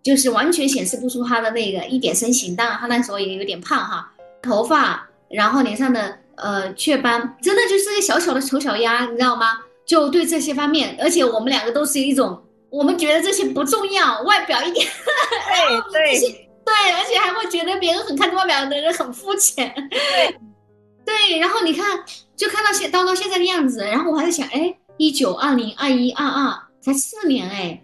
[0.02, 2.56] 就是完全显示不出他的那个一点身形。
[2.56, 5.08] 当然他那时候也有点胖哈，头发。
[5.34, 9.58] 然后脸上的呃雀斑，真的就是个小小的丑小鸭，你知道吗？
[9.86, 14.88] 就对这些方面，而且我们两个都是一种，我们觉得这些不重要，外表一点，
[15.92, 16.20] 对对
[16.64, 20.38] 对，而且还会觉得别人很看重外表的人很肤浅，对
[21.06, 22.02] 对，然后你看，
[22.38, 27.84] 就看到现叨叨现在的样子，然后我还在想，哎，一九二零二一二二才四年哎，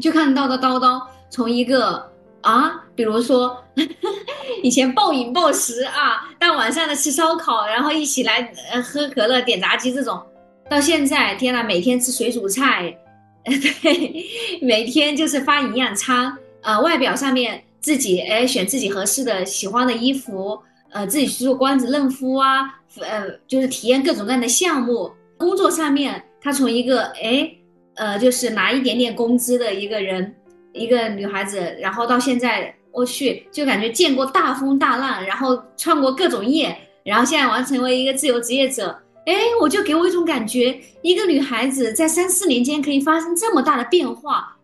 [0.00, 2.10] 就看到的叨叨从一个
[2.40, 3.56] 啊，比如说
[4.62, 10.20] 以前暴饮暴食啊，大晚上的吃烧烤，然后一起来呃喝可乐点炸鸡这种。
[10.68, 12.94] 到现在，天呐，每天吃水煮菜，
[13.42, 14.26] 对，
[14.60, 25.10] 每天就是发营养餐，呃，外表上面自己哎选自己合适的、喜欢的衣服，呃，自己去做光子嫩肤啊，呃，就是体验各种各样的项目。
[25.38, 27.50] 工作上面，他从一个哎，
[27.94, 30.34] 呃，就是拿一点点工资的一个人，
[30.72, 39.00] 一个女孩子，然后到现在，我去，就感觉见过大风大浪，然后创过各种业，然后现在完成为一个自由职业者。
[39.26, 44.56] 哎，我就给我一种感觉，一个女孩子在三四年间可以发生这么大的变化，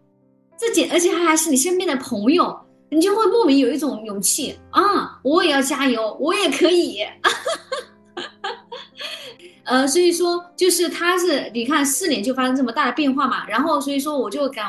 [0.59, 2.59] 这简而且还还是你身边的朋友，
[2.91, 5.21] 你就会莫名有一种勇气啊！
[5.23, 7.01] 我也要加油，我也可以。
[9.65, 14.67] 呃，所以说就是他是你看四年就发生这么大的变化嘛，然后所以说我就感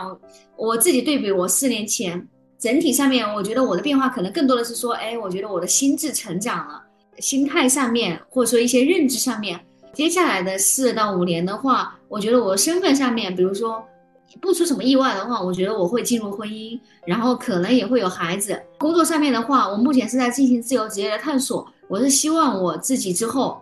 [0.57, 2.27] 我自己对比我四年前
[2.59, 6.81] 整体上面，我觉得我的变化可能更多的是说，哎，我觉得我的心智成长了，
[7.19, 9.59] 心态上面或者说一些认知上面。
[9.93, 13.83] 接下来的四到五年的话，我觉得我身份上面，比如说
[14.41, 18.61] 不出什么意外的话，我觉得我会进入婚姻，然后可能也会有孩子。
[18.77, 21.67] 工作上面的话，我目前是在进行自由职业的探索。
[21.87, 23.61] 我是希望我自己之后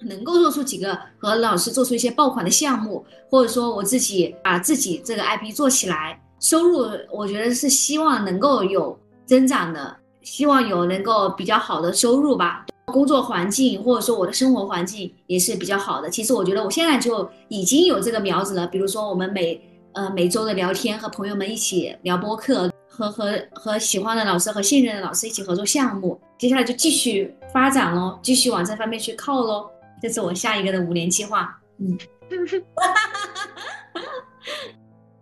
[0.00, 12.64] 能够做出几个和老师做出一些爆款的项目，或者说我自己把自己这个 IP 做起来，收入我觉得是希望能够有增长的，希望有能够比较好的收入吧。
[12.86, 16.08] 工作环境或者说我的生活环境也是比较好的。
[16.08, 18.64] 其实我觉得我现在就已经有这个苗子了。
[18.68, 26.16] 比如说我们每呃每周的聊天，和朋友们一起聊播客，和和和喜欢的老师和信任的老师一起合作项目。
[26.38, 29.68] 接下来就继续发展喽，继续往这方面去靠喽。
[30.00, 31.58] 这是我下一个的五年计划。
[31.80, 31.98] 嗯，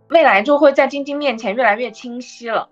[0.09, 2.67] 未来就会在晶晶面前越来越清晰了。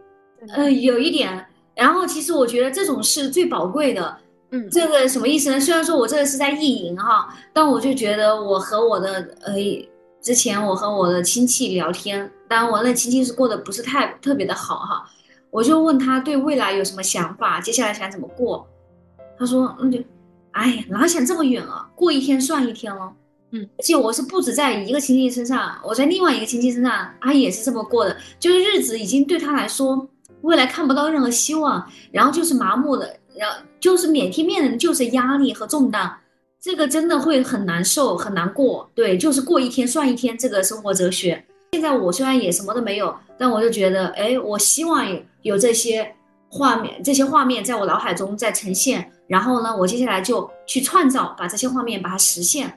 [0.56, 1.46] 嗯，有一点。
[1.76, 4.18] 然后其实我觉得这种是最宝贵的。
[4.52, 5.60] 嗯，这个什么意思呢？
[5.60, 9.56] 虽然说我这个是在意淫哈，但我就觉得我和我的呃，
[10.22, 15.04] 之前我和我的亲戚聊天，当然我那亲戚是过得不是太特别的好哈，
[15.50, 18.68] 我就问他对未来有什么想法，接下来想怎么过。
[19.40, 20.00] 他说，那就，
[20.52, 21.90] 哎呀，哪想这么远啊？
[21.96, 23.12] 过一天算一天了。
[23.54, 30.08] 嗯，而且我是不止在一个亲戚身上，我在另外一个亲戚身上，他也是这么过的，就是日子已经对他来说，
[30.42, 33.18] 未来看不到任何希望，然后就是麻木的。
[33.36, 36.12] 然后就是每天面临就是压力和重担，
[36.62, 38.88] 这个真的会很难受很难过。
[38.94, 41.44] 对，就是过一天算一天，这个生活哲学。
[41.72, 45.04] 现在我虽然也什么都没有，但我就觉得，哎，我希望
[45.42, 46.14] 有这些
[46.48, 49.12] 画面，这些画面在我脑海中在呈现。
[49.26, 52.72] 然后呢，我接下来就去创造，把这些画面把它实现。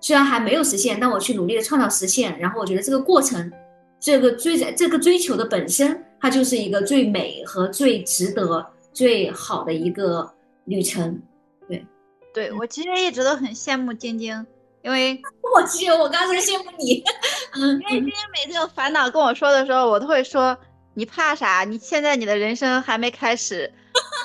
[0.00, 2.38] 虽然还没有实现，但我去努力的创造实现。
[2.38, 3.52] 然后我觉得这个过程，
[3.98, 8.66] 这个追这个追求的本身，它就是一个最美和最值得。
[8.96, 10.32] 最好的一个
[10.64, 11.20] 旅程，
[11.68, 11.84] 对，
[12.32, 14.46] 对我其实一直都很羡慕晶晶，
[14.80, 15.20] 因为
[15.54, 17.04] 我其实我刚才羡慕你，
[17.52, 20.56] 嗯，因为晶晶每次有烦恼跟我说的时候，我都会说
[20.94, 21.64] 你怕啥？
[21.64, 23.70] 你现在你的人生还没开始，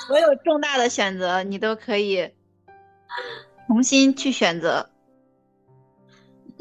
[0.06, 2.30] 所有重大的选择你都可以
[3.66, 4.88] 重新去选择。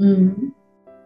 [0.03, 0.51] 嗯，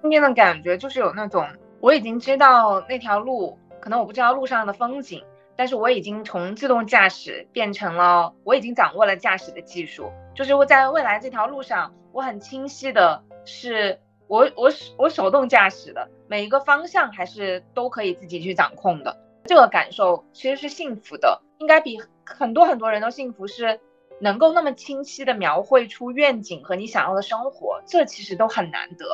[0.02, 1.46] 今天的感觉就是有那种
[1.82, 5.22] 我已经知道那条路，可能我不知道路上的风景。
[5.58, 23.80] 但是我已经从自动驾驶变成了，我已经掌握了驾驶的技术，就是我在未来这条路上，我很清晰的是，我我我手动驾驶的每一个方向还是都可以自己去掌控的，这个感受其实是幸福的，应该比很多很多人都幸福，是
[24.20, 29.05] 能够那么清晰的描绘出愿景和你想要的生活，这其实都很难得。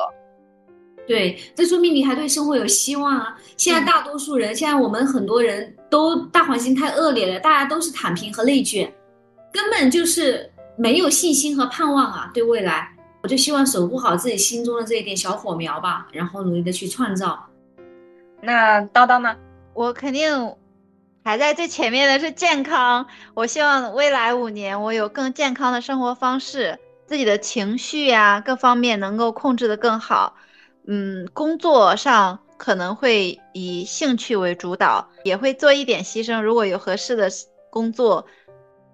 [1.06, 3.36] 对，这说明你还对生活有希望啊！
[3.56, 8.92] 现在大多数人，现在我们很多人都大环境太恶劣了，大家都是躺平和内卷，
[9.52, 12.30] 根本就是没有信心和盼望啊！
[12.32, 17.46] 对未来，我就希望守护好自己心中的这一点小火苗吧，然后努力的去创造。
[18.40, 19.36] 那叨叨呢？
[19.74, 20.54] 我肯定
[21.24, 23.06] 排在最前面的是健康。
[23.34, 30.34] 我希望未来五年我有更健康的生活方式，自己的情绪呀各方面能够控制的更好。
[30.86, 37.28] 嗯，工作上可能会以兴趣为主导，也会做一点牺牲，如果有合适的
[37.70, 38.26] 工作。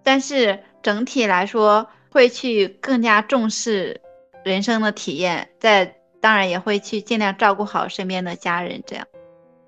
[0.02, 4.00] 但是整体来说，会去更加重视
[4.44, 9.06] 人生的体验，在当然也会去尽量照顾好身边的家人，这样。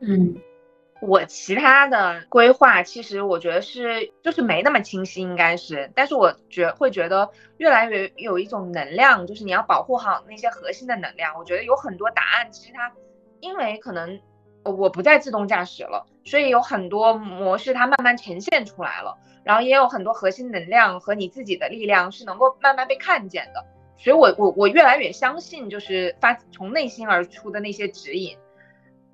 [0.01, 0.35] 嗯，
[1.03, 11.35] 我其他的规划其实我觉得是就是没那么清晰，应该是，但是我觉会觉得越来越有一种能量，就是你要保护好那些核心的能量。
[11.39, 12.93] 我觉得有很多答案，其实它
[13.41, 14.21] 因为可能
[14.63, 23.65] 我不再自动驾驶了，所以有很多模式它慢慢呈现出来了，然后也有很多核心能量和你自己的力量是能够慢慢被看见的。
[23.97, 28.37] 所以我我我越来越相信，就是发从内心而出的那些指引。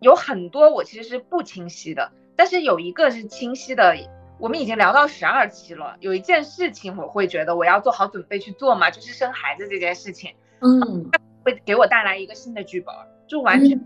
[0.01, 3.97] 有很多我其实是不清晰的，但是有一个是清晰的。
[4.38, 10.34] 我们已经聊到十二期了，有一件事情我会觉得我要做好准备去做嘛，就是生孩子这件事情。
[10.61, 11.11] 嗯，
[11.42, 12.94] 会给我带来一个新的剧本，
[13.26, 13.80] 就完全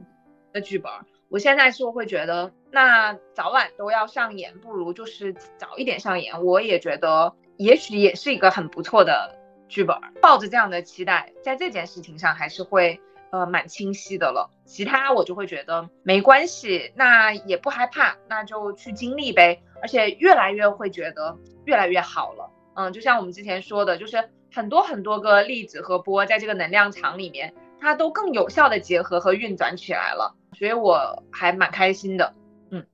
[0.53, 0.91] 的剧本。
[1.29, 6.45] 我现在是会觉得，那早晚都要上演，不如就是早一点上演。
[6.45, 9.37] 我也觉得，也许也是一个很不错的
[9.69, 9.97] 剧本。
[10.21, 13.01] 抱着这样的期待，在这件事情上还是会。
[13.33, 19.63] 呃，蛮清晰的了，其他我就会觉得没关系，那也不害怕，那就去经历呗。
[19.83, 32.35] 而且越来越会觉得越来越好了，嗯，就像我们之前说的，就是很多很多个粒子和波在这个能量场里面，它都更有效的结合和运转起来了，所以我还蛮开心的，
[32.71, 32.85] 嗯，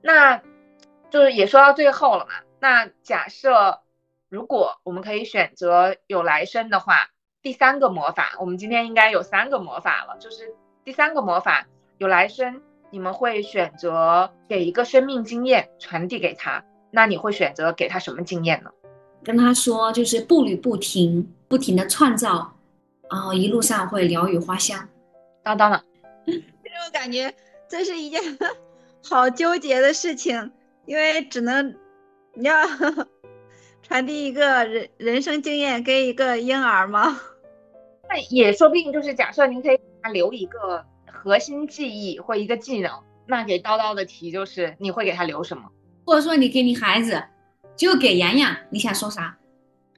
[0.00, 0.40] 那
[1.10, 3.80] 就是也说到最后了嘛，那假设
[4.28, 7.10] 如果我们可以选择有来生的话。
[7.40, 10.18] 第三个魔法，我们今天应该有三个魔法了。
[10.18, 10.52] 就是
[10.84, 11.66] 第三个魔法
[11.98, 12.60] 有来生，
[12.90, 18.70] 你们会选择给一个生命经验传递给他，那你会选择给他什么经验呢？
[19.22, 22.52] 跟他说，就是步履不停，不停的创造，
[23.08, 24.88] 然后一路上会鸟语花香。
[25.44, 25.80] 当当呢？
[26.26, 27.32] 其实我感觉
[27.68, 28.20] 这是一件
[29.08, 30.50] 好纠结的事情，
[30.86, 31.72] 因为只能
[32.34, 32.56] 你要。
[33.88, 37.18] 传递一个人人生经验给一个婴儿吗？
[38.06, 42.92] 那也说不定就是假设您可以给他留一个核心记忆或一个技能，
[43.26, 45.64] 那给叨叨的题就是你会给他留什么？
[46.04, 47.22] 或者说你给你孩子
[47.76, 49.38] 就给洋洋，你想说啥？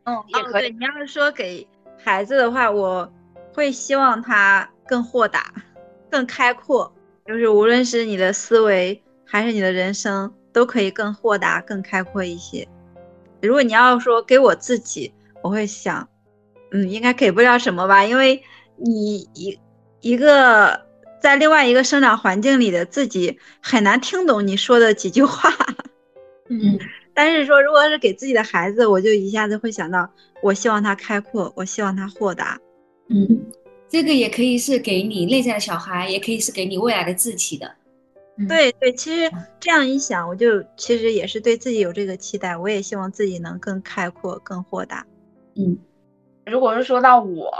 [0.05, 0.71] 嗯，也可以。
[0.71, 1.67] 你要是说给
[1.99, 3.13] 孩子的话，我
[3.53, 5.53] 会希望他更豁达、
[6.09, 6.93] 更开阔，
[7.27, 12.69] 就是无论是你的思维还是你的人生，都可以更豁达、更开阔一些。
[13.43, 15.13] 如果你要说给我自己，
[15.43, 16.09] 我会想，
[16.73, 18.43] 嗯，应该给不了什么吧，因为
[18.77, 19.59] 你一
[20.01, 20.81] 一个
[21.21, 25.51] 在另外一个生长环境里的自己很难听懂你说的几句话。
[26.49, 26.79] 嗯，
[27.15, 30.11] 但是说如果是给自己的孩子，我就一下子会想到，
[30.43, 32.59] 我希望他开阔，我希望他豁达。
[33.09, 33.27] 嗯，
[33.89, 37.71] 这个也可以是给你内在的小孩，也可以是给你未来的自己的。
[38.49, 45.07] 对对，其实这样一想，我就其实也是对自己有这个期待，我也希望自己能更开阔、更豁达。
[45.57, 45.79] 嗯，
[46.47, 47.53] 如果是说到我，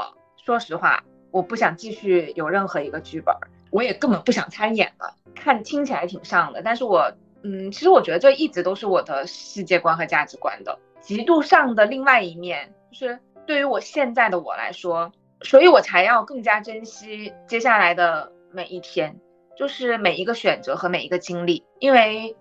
[0.45, 3.35] 说实话，我不想继续有任何一个剧本，
[3.71, 5.15] 我也根本不想参演了。
[5.35, 7.13] 看听起来挺上的，但是我，
[7.43, 15.13] 嗯，其实我觉得这一直都是我的世界观和价值观的极度上的另外一面，就是对于我现在的我来说，
[15.43, 19.19] 所以我才要更加珍惜接下来的每一天。
[19.61, 22.35] 就是每一个选择和每一个经历，因为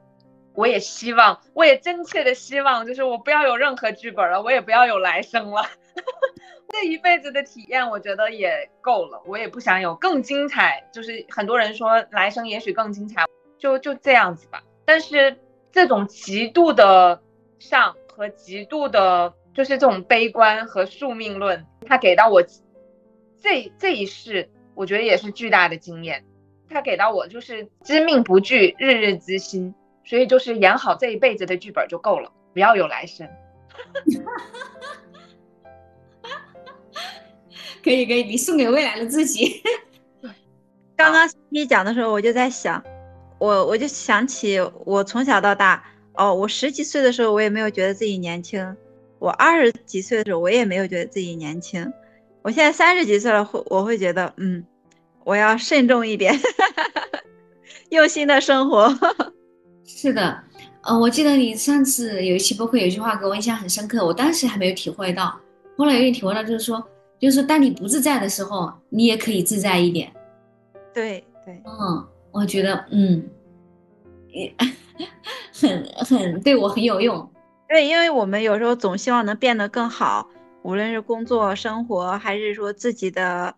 [0.53, 5.61] 我也希望，我也真切的希望，就是我不要有任何剧本了，我也不要有来生了，
[6.71, 10.87] 这一辈子的体验我觉得也够了，我也不想有更精彩。
[10.93, 13.25] 就是很多人说来生也许更精彩，
[13.57, 14.63] 就就这样子吧。
[14.85, 15.37] 但是
[15.73, 17.21] 这种极度的
[17.59, 22.41] 上和极度的，就是这种悲观和宿命论，它给到我
[23.41, 26.23] 这这一世，我觉得也是巨大的经验。
[26.69, 33.27] 他给到我就是知命不惧，日日之心，所以就是演好这一辈子的剧本就够了，不要有来生。
[37.83, 39.63] 可以可以，你送给未来的自己。
[40.95, 42.83] 刚刚你讲的时候，我就在想，
[43.39, 48.75] 我我就想起我从小到大，哦，我十几岁的时候我也没有觉得自己年轻，
[49.17, 51.91] 我二十几岁的时候我也没有觉得自己年轻，
[52.41, 54.65] 我现在三十几岁了，会我会觉得，嗯。
[55.29, 56.33] 我要慎重一点，
[57.89, 58.91] 用心的生活。
[59.85, 60.43] 是的，
[60.81, 65.39] 呃，我记得你上次有一期播客有一句话给我印象很深刻，我当时还没有体会到，
[65.77, 66.83] 后来有点体会到，就是说，
[67.19, 70.11] 就是当你不自在的时候，你也可以自在一点。
[70.91, 73.29] 对对，嗯，我觉得，嗯，
[74.29, 74.51] 也
[75.53, 77.31] 很很对我很有用。
[77.67, 80.27] 对，因为我们有时候总希望能变得更好，
[80.63, 83.53] 无论是工作、生活，还是说自己的。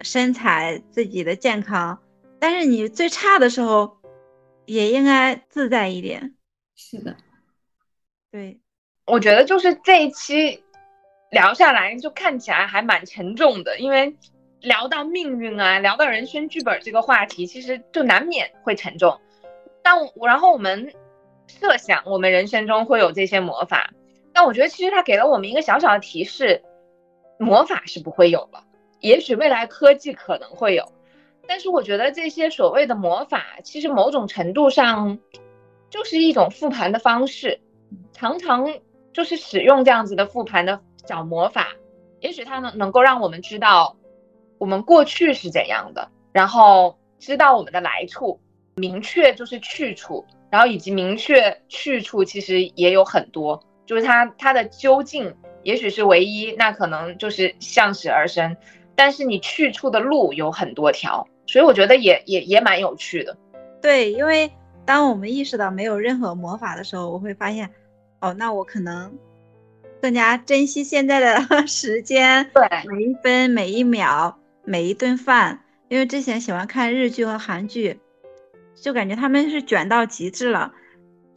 [0.00, 1.98] 身材自己的健康，
[2.38, 3.98] 但是你最差的时候
[4.66, 6.34] 也应该自在一点。
[6.74, 7.16] 是的，
[8.30, 8.60] 对，
[9.06, 10.62] 我觉得就是这一期
[11.30, 14.16] 聊下来就看起来还蛮沉重的，因为
[14.60, 19.20] 聊到命运啊，聊到人生剧本这个话题，其实就难免会沉重。
[19.82, 20.92] 但我然后我们
[21.46, 23.92] 设想我们人生中会有这些魔法，
[24.32, 26.62] 但我觉得其实它给了我们一个小小的提示：
[27.38, 28.64] 魔法是不会有了，
[29.00, 30.84] 也许未来科技可能会有，
[31.46, 35.18] 但是我觉得这些所谓的魔法，其实某种程度上
[35.90, 37.60] 就是一种复盘的方式，
[38.12, 38.72] 常常
[39.12, 40.80] 就是使用这样子的复盘的。
[41.06, 41.68] 小魔法，
[42.20, 43.96] 也许它能能够让我们知道
[44.58, 48.38] 我们过去是怎样的，然后知道我们的来处，
[48.76, 58.54] 明确就是去处，然后以及明确去处其实也有很多，就是它它的究竟也许是唯一，那可能就是向死而生，
[58.98, 63.36] 但是你去处的路有很多条，所以我觉得也也也蛮有趣的。
[63.80, 64.50] 对，因为
[64.84, 67.70] 当我们意识到没有任何魔法的时候，我会发现，
[68.20, 69.16] 哦，那我可能。
[70.00, 78.00] 更加珍惜现在的 时间，对每一分每一秒每一顿饭，因为之前喜欢看日剧和韩剧，
[78.74, 80.72] 就感觉他们是卷到极致了。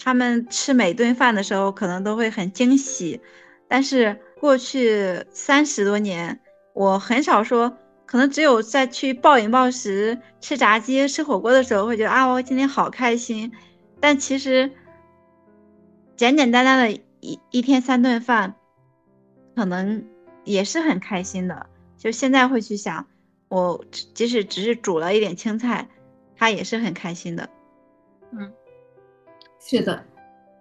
[0.03, 3.21] 他们吃每顿饭的时候可能都会很惊喜，
[3.67, 6.39] 但是过去三十多年，
[6.73, 13.51] 我很少说，可能只有在去暴饮暴食、吃炸鸡、吃火锅的时候会觉得啊，我今天好开心。
[13.99, 14.71] 但其实
[16.15, 17.01] 简简单单的。
[17.23, 18.55] 一一天三顿饭，
[19.55, 20.03] 可能
[20.43, 21.67] 也是很开心的。
[21.95, 23.05] 就现在会去想，
[23.47, 25.87] 我即使只是煮了一点青菜，
[26.35, 27.47] 他也是很开心的。
[28.31, 28.51] 嗯，
[29.59, 30.03] 是的，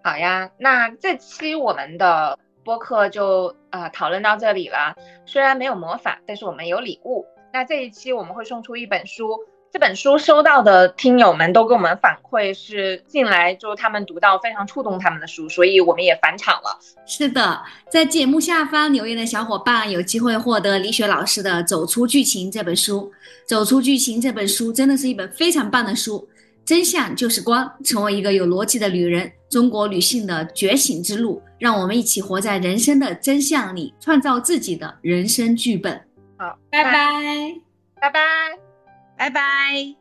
[0.03, 0.51] 好呀。
[0.59, 4.95] 那这期我们的播客就啊讨论到这里了。
[5.25, 7.25] 虽然没有魔法，但是我们有礼物。
[7.51, 9.39] 那这一期我们会送出一本书。
[9.73, 16.77] 这本书收到的听友们都给我们反馈是进来就他们读到非常触动他们的书，所以我们也返场了。
[17.05, 23.09] 是的，在节目下方留言的小伙伴有机会获得李雪老师的《走出剧情》这本书。
[23.49, 26.27] 《走出剧情》这本书真的是一本非常棒的书。
[26.71, 31.41] 真相就是光，成为一个有逻辑的女人，中国女性的觉醒之路。
[31.59, 35.93] 让我们一起活在人生的真相里，创造自己的人生剧本。
[36.37, 36.91] 好，拜拜，
[37.99, 38.21] 拜拜。
[39.17, 39.95] 拜拜。